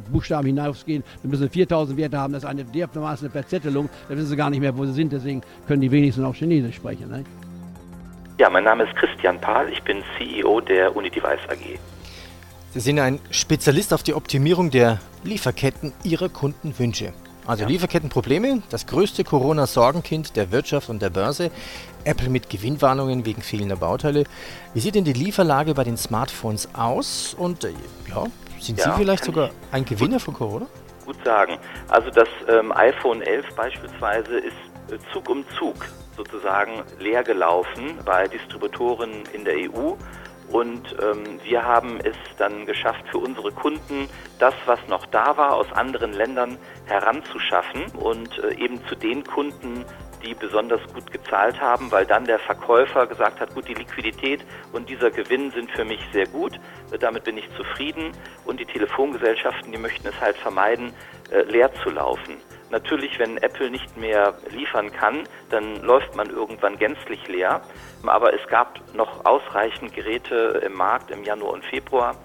Buchstaben 0.09 0.47
hinausgehen, 0.47 1.03
dann 1.21 1.31
müssen 1.31 1.43
Sie 1.43 1.49
4000 1.49 1.97
Werte 1.97 2.17
haben. 2.17 2.31
Das 2.31 2.43
ist 2.43 2.49
eine 2.49 2.63
dermaßen 2.63 3.29
Verzettelung. 3.29 3.89
Da 4.07 4.15
wissen 4.15 4.27
Sie 4.27 4.37
gar 4.37 4.49
nicht 4.49 4.61
mehr, 4.61 4.77
wo 4.77 4.85
Sie 4.85 4.93
sind. 4.93 5.11
Deswegen 5.11 5.41
können 5.67 5.81
die 5.81 5.91
wenigsten 5.91 6.23
auch 6.23 6.35
Chinesisch 6.35 6.77
sprechen. 6.77 7.09
Ne? 7.09 7.25
Ja, 8.37 8.49
mein 8.49 8.63
Name 8.63 8.85
ist 8.85 8.95
Christian 8.95 9.37
Pahl. 9.41 9.67
Ich 9.69 9.83
bin 9.83 10.01
CEO 10.17 10.61
der 10.61 10.95
Unidevice 10.95 11.41
AG. 11.49 11.77
Sie 12.71 12.81
sind 12.81 12.99
ein 12.99 13.19
Spezialist 13.31 13.95
auf 13.95 14.03
die 14.03 14.13
Optimierung 14.13 14.69
der 14.69 14.99
Lieferketten 15.23 15.91
Ihrer 16.03 16.29
Kundenwünsche. 16.29 17.13
Also 17.47 17.63
ja. 17.63 17.67
Lieferkettenprobleme, 17.67 18.61
das 18.69 18.85
größte 18.85 19.23
Corona-Sorgenkind 19.23 20.35
der 20.35 20.51
Wirtschaft 20.51 20.89
und 20.89 21.01
der 21.01 21.09
Börse. 21.09 21.49
Apple 22.03 22.29
mit 22.29 22.47
Gewinnwarnungen 22.47 23.25
wegen 23.25 23.41
fehlender 23.41 23.75
Bauteile. 23.75 24.25
Wie 24.75 24.81
sieht 24.81 24.93
denn 24.93 25.03
die 25.03 25.13
Lieferlage 25.13 25.73
bei 25.73 25.83
den 25.83 25.97
Smartphones 25.97 26.69
aus? 26.75 27.33
Und 27.33 27.63
äh, 27.63 27.73
ja, 28.07 28.25
sind 28.59 28.77
ja, 28.77 28.91
Sie 28.91 29.01
vielleicht 29.01 29.25
sogar 29.25 29.49
ein 29.71 29.83
Gewinner 29.83 30.19
von 30.19 30.35
Corona? 30.35 30.67
Gut 31.07 31.17
sagen. 31.25 31.57
Also 31.87 32.11
das 32.11 32.27
ähm, 32.47 32.71
iPhone 32.73 33.23
11 33.23 33.47
beispielsweise 33.55 34.37
ist 34.37 34.53
äh, 34.91 34.99
Zug 35.11 35.27
um 35.27 35.43
Zug 35.57 35.87
sozusagen 36.15 36.83
leer 36.99 37.23
gelaufen 37.23 37.97
bei 38.05 38.27
Distributoren 38.27 39.23
in 39.33 39.43
der 39.43 39.55
EU. 39.55 39.95
Und 40.51 40.95
ähm, 41.01 41.39
wir 41.43 41.63
haben 41.63 41.99
es 42.03 42.15
dann 42.37 42.65
geschafft, 42.65 43.03
für 43.11 43.19
unsere 43.19 43.51
Kunden 43.51 44.09
das, 44.39 44.55
was 44.65 44.79
noch 44.87 45.05
da 45.07 45.37
war, 45.37 45.55
aus 45.55 45.71
anderen 45.73 46.13
Ländern 46.13 46.57
heranzuschaffen 46.85 47.85
und 47.95 48.39
äh, 48.39 48.55
eben 48.55 48.83
zu 48.87 48.95
den 48.95 49.23
Kunden 49.23 49.85
die 50.23 50.33
besonders 50.33 50.81
gut 50.93 51.11
gezahlt 51.11 51.59
haben, 51.59 51.91
weil 51.91 52.05
dann 52.05 52.25
der 52.25 52.39
Verkäufer 52.39 53.07
gesagt 53.07 53.39
hat, 53.39 53.53
gut, 53.53 53.67
die 53.67 53.73
Liquidität 53.73 54.41
und 54.71 54.89
dieser 54.89 55.11
Gewinn 55.11 55.51
sind 55.51 55.71
für 55.71 55.85
mich 55.85 55.99
sehr 56.13 56.27
gut, 56.27 56.59
damit 56.99 57.23
bin 57.23 57.37
ich 57.37 57.47
zufrieden 57.55 58.11
und 58.45 58.59
die 58.59 58.65
Telefongesellschaften, 58.65 59.71
die 59.71 59.77
möchten 59.77 60.07
es 60.07 60.19
halt 60.19 60.37
vermeiden, 60.37 60.93
äh, 61.31 61.41
leer 61.43 61.71
zu 61.83 61.89
laufen. 61.89 62.37
Natürlich, 62.71 63.17
wenn 63.17 63.37
Apple 63.37 63.71
nicht 63.71 63.97
mehr 63.97 64.35
liefern 64.51 64.91
kann, 64.91 65.23
dann 65.49 65.81
läuft 65.81 66.15
man 66.15 66.29
irgendwann 66.29 66.77
gänzlich 66.77 67.27
leer. 67.27 67.61
Aber 68.05 68.33
es 68.33 68.47
gab 68.47 68.79
noch 68.93 69.25
ausreichend 69.25 69.93
Geräte 69.93 70.61
im 70.63 70.73
Markt 70.73 71.09
im 71.09 71.23
Januar 71.23 71.53
und 71.53 71.65
Februar, 71.65 72.15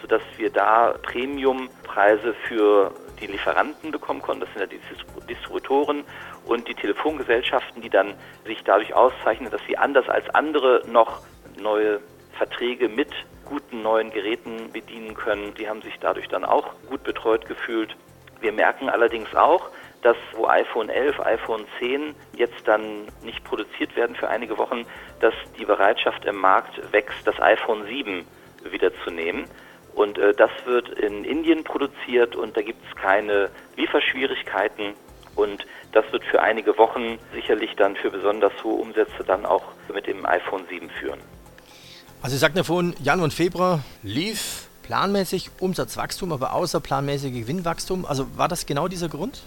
sodass 0.00 0.22
wir 0.36 0.50
da 0.50 0.94
Premiumpreise 1.02 2.34
für 2.48 2.92
die 3.20 3.28
Lieferanten 3.28 3.92
bekommen 3.92 4.20
konnten. 4.20 4.40
Das 4.40 4.50
sind 4.52 4.60
ja 4.60 4.66
die 4.66 4.80
Distributoren 5.28 6.04
und 6.44 6.68
die 6.68 6.74
Telefongesellschaften, 6.74 7.82
die 7.82 7.90
dann 7.90 8.14
sich 8.44 8.62
dadurch 8.64 8.94
auszeichnen, 8.94 9.50
dass 9.50 9.60
sie 9.66 9.78
anders 9.78 10.08
als 10.08 10.28
andere 10.30 10.82
noch 10.86 11.20
neue 11.60 12.00
Verträge 12.36 12.88
mit 12.88 13.10
guten 13.44 13.82
neuen 13.82 14.10
Geräten 14.10 14.72
bedienen 14.72 15.14
können. 15.14 15.54
Die 15.54 15.68
haben 15.68 15.82
sich 15.82 15.98
dadurch 16.00 16.28
dann 16.28 16.44
auch 16.44 16.72
gut 16.88 17.02
betreut 17.04 17.46
gefühlt. 17.46 17.94
Wir 18.40 18.52
merken 18.52 18.88
allerdings 18.88 19.34
auch, 19.34 19.70
dass 20.02 20.16
wo 20.34 20.48
iPhone 20.48 20.88
11, 20.88 21.20
iPhone 21.20 21.64
10 21.78 22.14
jetzt 22.36 22.66
dann 22.66 23.06
nicht 23.22 23.44
produziert 23.44 23.94
werden 23.94 24.16
für 24.16 24.28
einige 24.28 24.58
Wochen, 24.58 24.84
dass 25.20 25.34
die 25.58 25.64
Bereitschaft 25.64 26.24
im 26.24 26.36
Markt 26.36 26.92
wächst, 26.92 27.24
das 27.24 27.38
iPhone 27.40 27.86
7 27.86 28.26
wieder 28.70 28.90
zu 29.04 29.10
nehmen. 29.10 29.44
Und 29.94 30.18
äh, 30.18 30.32
das 30.34 30.50
wird 30.64 30.88
in 30.88 31.24
Indien 31.24 31.64
produziert 31.64 32.34
und 32.34 32.56
da 32.56 32.62
gibt 32.62 32.82
es 32.88 32.96
keine 32.96 33.50
Lieferschwierigkeiten. 33.76 34.94
Und 35.36 35.66
das 35.92 36.04
wird 36.12 36.24
für 36.24 36.42
einige 36.42 36.76
Wochen 36.78 37.18
sicherlich 37.32 37.74
dann 37.76 37.96
für 37.96 38.10
besonders 38.10 38.52
hohe 38.62 38.74
Umsätze 38.74 39.24
dann 39.26 39.46
auch 39.46 39.62
mit 39.92 40.06
dem 40.06 40.26
iPhone 40.26 40.64
7 40.68 40.90
führen. 40.90 41.20
Also 42.22 42.34
Sie 42.34 42.38
sagten 42.38 42.58
ja 42.58 42.64
vorhin, 42.64 42.94
Januar 43.02 43.24
und 43.24 43.34
Februar 43.34 43.80
lief 44.02 44.68
planmäßig 44.82 45.50
Umsatzwachstum, 45.60 46.32
aber 46.32 46.52
außerplanmäßige 46.52 47.32
Gewinnwachstum. 47.32 48.04
Also 48.04 48.26
war 48.36 48.48
das 48.48 48.66
genau 48.66 48.88
dieser 48.88 49.08
Grund? 49.08 49.42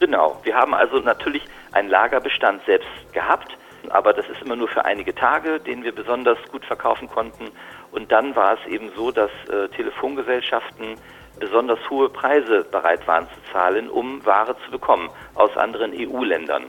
Genau. 0.00 0.40
Wir 0.42 0.54
haben 0.54 0.74
also 0.74 0.98
natürlich 1.00 1.42
einen 1.72 1.88
Lagerbestand 1.88 2.62
selbst 2.64 2.88
gehabt, 3.12 3.56
aber 3.90 4.12
das 4.12 4.26
ist 4.28 4.42
immer 4.42 4.56
nur 4.56 4.68
für 4.68 4.84
einige 4.84 5.14
Tage, 5.14 5.60
den 5.60 5.84
wir 5.84 5.94
besonders 5.94 6.38
gut 6.50 6.64
verkaufen 6.64 7.08
konnten. 7.08 7.50
Und 7.92 8.10
dann 8.10 8.34
war 8.34 8.54
es 8.54 8.66
eben 8.70 8.90
so, 8.96 9.10
dass 9.10 9.30
äh, 9.48 9.68
Telefongesellschaften 9.68 10.96
besonders 11.40 11.78
hohe 11.88 12.08
Preise 12.08 12.64
bereit 12.70 13.06
waren 13.08 13.26
zu 13.26 13.52
zahlen, 13.52 13.88
um 13.88 14.24
Ware 14.24 14.54
zu 14.64 14.70
bekommen 14.70 15.08
aus 15.34 15.56
anderen 15.56 15.92
EU-Ländern. 15.92 16.66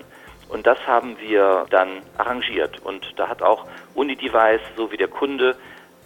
Und 0.50 0.66
das 0.66 0.78
haben 0.88 1.18
wir 1.20 1.66
dann 1.70 2.02
arrangiert. 2.18 2.80
Und 2.84 3.14
da 3.18 3.28
hat 3.28 3.42
auch 3.42 3.68
Unidevice, 3.94 4.62
so 4.76 4.92
wie 4.92 4.98
der 4.98 5.08
Kunde, 5.08 5.56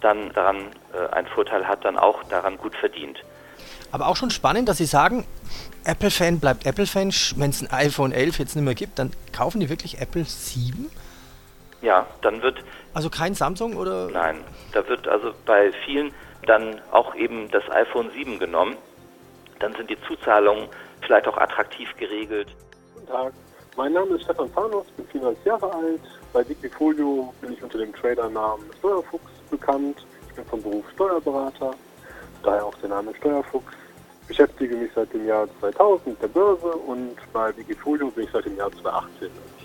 dann 0.00 0.32
daran 0.34 0.68
äh, 0.92 1.12
einen 1.14 1.26
Vorteil 1.26 1.66
hat, 1.66 1.84
dann 1.84 1.96
auch 1.96 2.22
daran 2.24 2.58
gut 2.58 2.76
verdient. 2.76 3.18
Aber 3.90 4.08
auch 4.08 4.16
schon 4.16 4.30
spannend, 4.30 4.68
dass 4.68 4.76
Sie 4.76 4.84
sagen, 4.84 5.26
Apple-Fan 5.84 6.38
bleibt 6.38 6.66
Apple-Fan. 6.66 7.12
Wenn 7.36 7.50
es 7.50 7.62
ein 7.62 7.70
iPhone 7.70 8.12
11 8.12 8.38
jetzt 8.38 8.56
nicht 8.56 8.64
mehr 8.64 8.74
gibt, 8.74 8.98
dann 8.98 9.12
kaufen 9.32 9.60
die 9.60 9.68
wirklich 9.68 10.00
Apple 10.00 10.24
7? 10.24 10.90
Ja, 11.82 12.06
dann 12.22 12.42
wird. 12.42 12.62
Also 12.94 13.10
kein 13.10 13.34
Samsung 13.34 13.76
oder? 13.76 14.08
Nein, 14.10 14.38
da 14.72 14.86
wird 14.88 15.06
also 15.06 15.32
bei 15.44 15.72
vielen 15.84 16.12
dann 16.46 16.80
auch 16.90 17.14
eben 17.14 17.50
das 17.50 17.68
iPhone 17.70 18.10
7 18.10 18.38
genommen. 18.38 18.76
Dann 19.58 19.74
sind 19.74 19.90
die 19.90 20.00
Zuzahlungen 20.02 20.68
vielleicht 21.02 21.28
auch 21.28 21.36
attraktiv 21.36 21.88
geregelt. 21.96 22.48
Guten 22.94 23.06
Tag, 23.06 23.32
mein 23.76 23.92
Name 23.92 24.14
ist 24.16 24.24
Stefan 24.24 24.52
Zanos, 24.54 24.86
bin 24.96 25.06
34 25.08 25.44
Jahre 25.44 25.72
alt. 25.72 26.00
Bei 26.32 26.48
Wikifolio 26.48 27.32
bin 27.40 27.52
ich 27.52 27.62
unter 27.62 27.78
dem 27.78 27.94
Tradernamen 27.94 28.66
Steuerfuchs 28.78 29.32
bekannt. 29.50 30.04
Ich 30.28 30.34
bin 30.34 30.44
vom 30.46 30.62
Beruf 30.62 30.84
Steuerberater, 30.94 31.72
daher 32.42 32.64
auch 32.64 32.74
der 32.76 32.90
Name 32.90 33.14
Steuerfuchs 33.14 33.72
beschäftige 34.26 34.76
mich 34.76 34.90
seit 34.94 35.12
dem 35.12 35.26
Jahr 35.26 35.48
2000 35.60 36.06
mit 36.08 36.22
der 36.22 36.28
Börse 36.28 36.68
und 36.68 37.16
bei 37.32 37.56
Wikifolio 37.56 38.10
bin 38.10 38.24
ich 38.24 38.30
seit 38.30 38.44
dem 38.44 38.56
Jahr 38.56 38.70
2018 38.72 39.28
aktiv. 39.28 39.55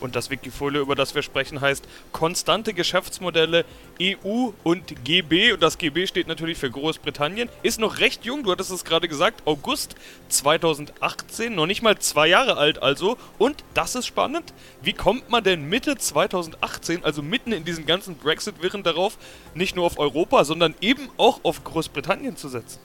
Und 0.00 0.16
das 0.16 0.30
Wikifolio, 0.30 0.82
über 0.82 0.94
das 0.94 1.14
wir 1.14 1.22
sprechen, 1.22 1.60
heißt 1.60 1.86
Konstante 2.12 2.72
Geschäftsmodelle 2.74 3.64
EU 4.00 4.50
und 4.64 5.04
GB. 5.04 5.52
Und 5.52 5.62
das 5.62 5.78
GB 5.78 6.06
steht 6.06 6.26
natürlich 6.26 6.58
für 6.58 6.70
Großbritannien. 6.70 7.48
Ist 7.62 7.78
noch 7.78 7.98
recht 7.98 8.24
jung, 8.24 8.42
du 8.42 8.50
hattest 8.50 8.70
es 8.70 8.84
gerade 8.84 9.08
gesagt, 9.08 9.42
August 9.46 9.94
2018, 10.28 11.54
noch 11.54 11.66
nicht 11.66 11.82
mal 11.82 11.98
zwei 11.98 12.28
Jahre 12.28 12.56
alt 12.56 12.82
also. 12.82 13.18
Und 13.38 13.62
das 13.74 13.94
ist 13.94 14.06
spannend, 14.06 14.54
wie 14.82 14.94
kommt 14.94 15.28
man 15.30 15.44
denn 15.44 15.68
Mitte 15.68 15.96
2018, 15.96 17.04
also 17.04 17.22
mitten 17.22 17.52
in 17.52 17.64
diesen 17.64 17.86
ganzen 17.86 18.16
Brexit-Wirren 18.16 18.82
darauf, 18.82 19.18
nicht 19.54 19.76
nur 19.76 19.84
auf 19.84 19.98
Europa, 19.98 20.44
sondern 20.44 20.74
eben 20.80 21.08
auch 21.16 21.40
auf 21.42 21.62
Großbritannien 21.64 22.36
zu 22.36 22.48
setzen? 22.48 22.80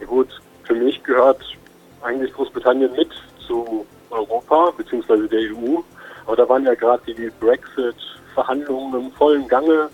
Ja 0.00 0.06
gut, 0.06 0.28
für 0.64 0.74
mich 0.74 1.02
gehört 1.02 1.42
eigentlich 2.02 2.32
Großbritannien 2.32 2.92
mit 2.92 3.10
zu 3.46 3.86
Europa 4.10 4.72
bzw. 4.76 5.28
der 5.28 5.52
EU. 5.52 5.80
Aber 6.26 6.36
da 6.36 6.48
waren 6.48 6.64
ja 6.64 6.74
gerade 6.74 7.02
die 7.06 7.30
Brexit-Verhandlungen 7.40 9.06
im 9.06 9.12
vollen 9.12 9.48
Gange. 9.48 9.88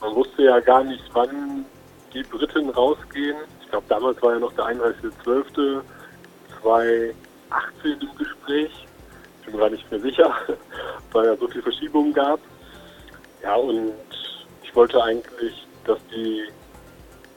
Man 0.00 0.14
wusste 0.14 0.44
ja 0.44 0.60
gar 0.60 0.84
nicht, 0.84 1.04
wann 1.12 1.64
die 2.12 2.22
Briten 2.22 2.70
rausgehen. 2.70 3.36
Ich 3.62 3.70
glaube, 3.70 3.86
damals 3.88 4.20
war 4.22 4.34
ja 4.34 4.38
noch 4.38 4.52
der 4.54 4.66
31.12.2018 4.66 7.12
im 7.84 8.16
Gespräch. 8.16 8.86
Ich 9.40 9.46
bin 9.46 9.54
mir 9.54 9.60
gar 9.60 9.70
nicht 9.70 9.90
mehr 9.90 10.00
sicher, 10.00 10.34
weil 11.12 11.26
ja 11.26 11.36
so 11.36 11.48
viele 11.48 11.62
Verschiebungen 11.62 12.12
gab. 12.12 12.40
Ja, 13.42 13.54
und 13.54 13.92
ich 14.62 14.74
wollte 14.74 15.02
eigentlich, 15.02 15.66
dass 15.84 15.98
die 16.10 16.44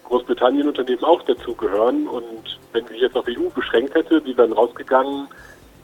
Großbritannien-Unternehmen 0.05 1.03
auch 1.03 1.21
dazugehören. 1.23 2.07
Und 2.07 2.59
wenn 2.73 2.85
ich 2.93 3.01
jetzt 3.01 3.15
auf 3.15 3.25
EU 3.27 3.49
beschränkt 3.49 3.95
hätte, 3.95 4.21
die 4.21 4.37
wären 4.37 4.53
rausgegangen, 4.53 5.27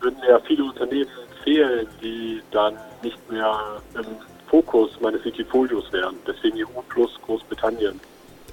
würden 0.01 0.21
ja 0.27 0.39
viele 0.39 0.63
Unternehmen 0.63 1.10
fehlen, 1.43 1.88
die 2.01 2.41
dann 2.51 2.77
nicht 3.01 3.31
mehr 3.31 3.81
im 3.95 4.05
Fokus 4.49 4.99
meines 5.01 5.23
Wikifolios 5.25 5.91
wären. 5.91 6.15
Deswegen 6.25 6.57
EU 6.57 6.81
plus 6.89 7.12
Großbritannien. 7.25 7.99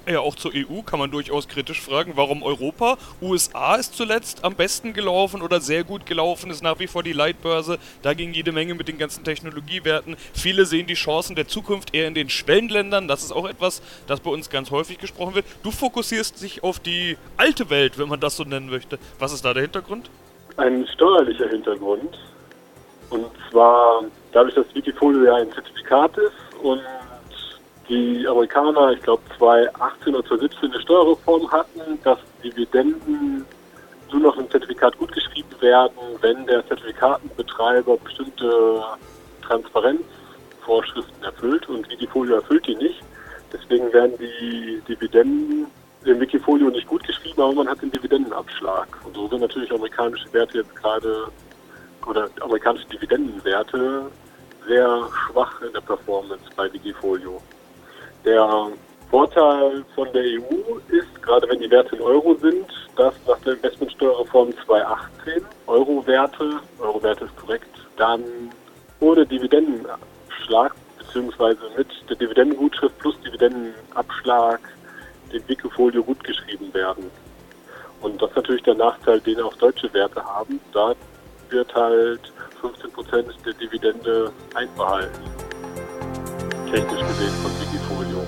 Ja, 0.07 0.19
auch 0.19 0.35
zur 0.35 0.51
EU 0.53 0.83
kann 0.83 0.99
man 0.99 1.09
durchaus 1.09 1.47
kritisch 1.47 1.81
fragen, 1.81 2.11
warum 2.15 2.43
Europa? 2.43 2.99
USA 3.23 3.75
ist 3.75 3.95
zuletzt 3.95 4.43
am 4.43 4.53
besten 4.53 4.93
gelaufen 4.93 5.41
oder 5.41 5.59
sehr 5.59 5.83
gut 5.83 6.05
gelaufen, 6.05 6.51
ist 6.51 6.61
nach 6.61 6.77
wie 6.77 6.85
vor 6.85 7.01
die 7.01 7.11
Leitbörse. 7.11 7.79
Da 8.03 8.13
ging 8.13 8.31
jede 8.31 8.51
Menge 8.51 8.75
mit 8.75 8.87
den 8.87 8.99
ganzen 8.99 9.23
Technologiewerten. 9.23 10.15
Viele 10.33 10.67
sehen 10.67 10.85
die 10.85 10.93
Chancen 10.93 11.35
der 11.35 11.47
Zukunft 11.47 11.95
eher 11.95 12.07
in 12.07 12.13
den 12.13 12.29
Schwellenländern. 12.29 13.07
Das 13.07 13.23
ist 13.23 13.31
auch 13.31 13.49
etwas, 13.49 13.81
das 14.05 14.19
bei 14.19 14.29
uns 14.29 14.51
ganz 14.51 14.69
häufig 14.69 14.99
gesprochen 14.99 15.33
wird. 15.33 15.45
Du 15.63 15.71
fokussierst 15.71 16.39
dich 16.39 16.63
auf 16.63 16.79
die 16.79 17.17
alte 17.35 17.71
Welt, 17.71 17.97
wenn 17.97 18.07
man 18.07 18.19
das 18.19 18.37
so 18.37 18.43
nennen 18.43 18.69
möchte. 18.69 18.99
Was 19.17 19.33
ist 19.33 19.43
da 19.43 19.55
der 19.55 19.63
Hintergrund? 19.63 20.11
Ein 20.57 20.87
steuerlicher 20.87 21.49
Hintergrund. 21.49 22.17
Und 23.09 23.27
zwar 23.51 24.03
dadurch, 24.31 24.55
dass 24.55 24.73
Wikifolio 24.73 25.25
ja 25.25 25.35
ein 25.35 25.51
Zertifikat 25.51 26.17
ist 26.17 26.63
und 26.63 26.81
die 27.87 28.27
Amerikaner, 28.27 28.93
ich 28.93 29.01
glaube 29.01 29.21
2018 29.37 30.15
oder 30.15 30.27
2017 30.27 30.71
eine 30.71 30.81
Steuerreform 30.81 31.51
hatten, 31.51 31.99
dass 32.03 32.17
Dividenden 32.43 33.45
nur 34.11 34.21
noch 34.21 34.37
im 34.37 34.49
Zertifikat 34.49 34.97
gutgeschrieben 34.97 35.61
werden, 35.61 35.97
wenn 36.21 36.45
der 36.47 36.65
Zertifikatenbetreiber 36.67 37.97
bestimmte 37.97 38.81
Transparenzvorschriften 39.43 41.23
erfüllt 41.23 41.69
und 41.69 41.89
Wikifolio 41.89 42.35
erfüllt 42.35 42.65
die 42.65 42.75
nicht. 42.75 43.03
Deswegen 43.53 43.91
werden 43.93 44.13
die 44.17 44.81
Dividenden 44.87 45.67
im 46.05 46.19
Wikifolio 46.19 46.69
nicht 46.69 46.87
gut 46.87 47.03
geschrieben, 47.03 47.41
aber 47.41 47.53
man 47.53 47.69
hat 47.69 47.81
den 47.81 47.91
Dividendenabschlag. 47.91 48.87
Und 49.03 49.15
so 49.15 49.27
sind 49.27 49.41
natürlich 49.41 49.71
amerikanische 49.71 50.31
Werte 50.33 50.59
jetzt 50.59 50.75
gerade 50.75 51.27
oder 52.05 52.29
amerikanische 52.41 52.87
Dividendenwerte 52.87 54.05
sehr 54.67 55.09
schwach 55.27 55.61
in 55.61 55.73
der 55.73 55.81
Performance 55.81 56.43
bei 56.55 56.71
Wikifolio. 56.71 57.41
Der 58.23 58.69
Vorteil 59.09 59.85
von 59.93 60.11
der 60.13 60.23
EU 60.23 60.77
ist, 60.89 61.21
gerade 61.21 61.47
wenn 61.49 61.59
die 61.59 61.69
Werte 61.69 61.95
in 61.95 62.01
Euro 62.01 62.35
sind, 62.35 62.65
dass 62.95 63.13
nach 63.27 63.39
der 63.39 63.53
Investmentsteuerreform 63.53 64.53
2018 64.65 65.45
Euro-Werte, 65.67 66.59
Euro-Werte 66.79 67.25
ist 67.25 67.35
korrekt, 67.37 67.69
dann 67.97 68.23
ohne 68.99 69.25
Dividendenabschlag 69.25 70.75
beziehungsweise 70.97 71.61
mit 71.77 71.87
der 72.09 72.15
Dividendengutschrift 72.15 72.97
plus 72.99 73.19
Dividendenabschlag 73.21 74.59
dem 75.35 75.47
Wikifolio 75.47 76.03
gut 76.03 76.23
geschrieben 76.23 76.73
werden. 76.73 77.09
Und 78.01 78.21
das 78.21 78.29
ist 78.29 78.35
natürlich 78.35 78.63
der 78.63 78.75
Nachteil, 78.75 79.19
den 79.21 79.39
auch 79.41 79.55
deutsche 79.55 79.91
Werte 79.93 80.23
haben. 80.23 80.59
Da 80.73 80.93
wird 81.49 81.73
halt 81.75 82.31
15% 82.61 83.25
der 83.45 83.53
Dividende 83.53 84.31
einbehalten 84.53 85.21
technisch 86.75 87.07
gesehen 87.07 87.33
von 87.41 87.51
Wikifolio. 87.61 88.19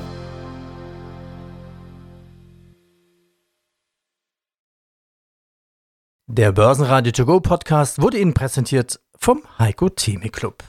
Der 6.28 6.52
Börsenradio 6.52 7.12
To 7.14 7.26
Go 7.26 7.40
Podcast 7.40 8.00
wurde 8.02 8.18
Ihnen 8.20 8.34
präsentiert 8.34 9.00
vom 9.18 9.44
Heiko 9.58 9.88
Theme 9.90 10.30
Club. 10.30 10.64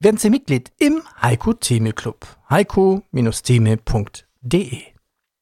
Werden 0.00 0.16
Sie 0.18 0.30
Mitglied 0.30 0.72
im 0.78 1.02
Heiko 1.20 1.52
Theme 1.54 1.92
Club. 1.92 2.26
heiko-theme.de 2.50 4.91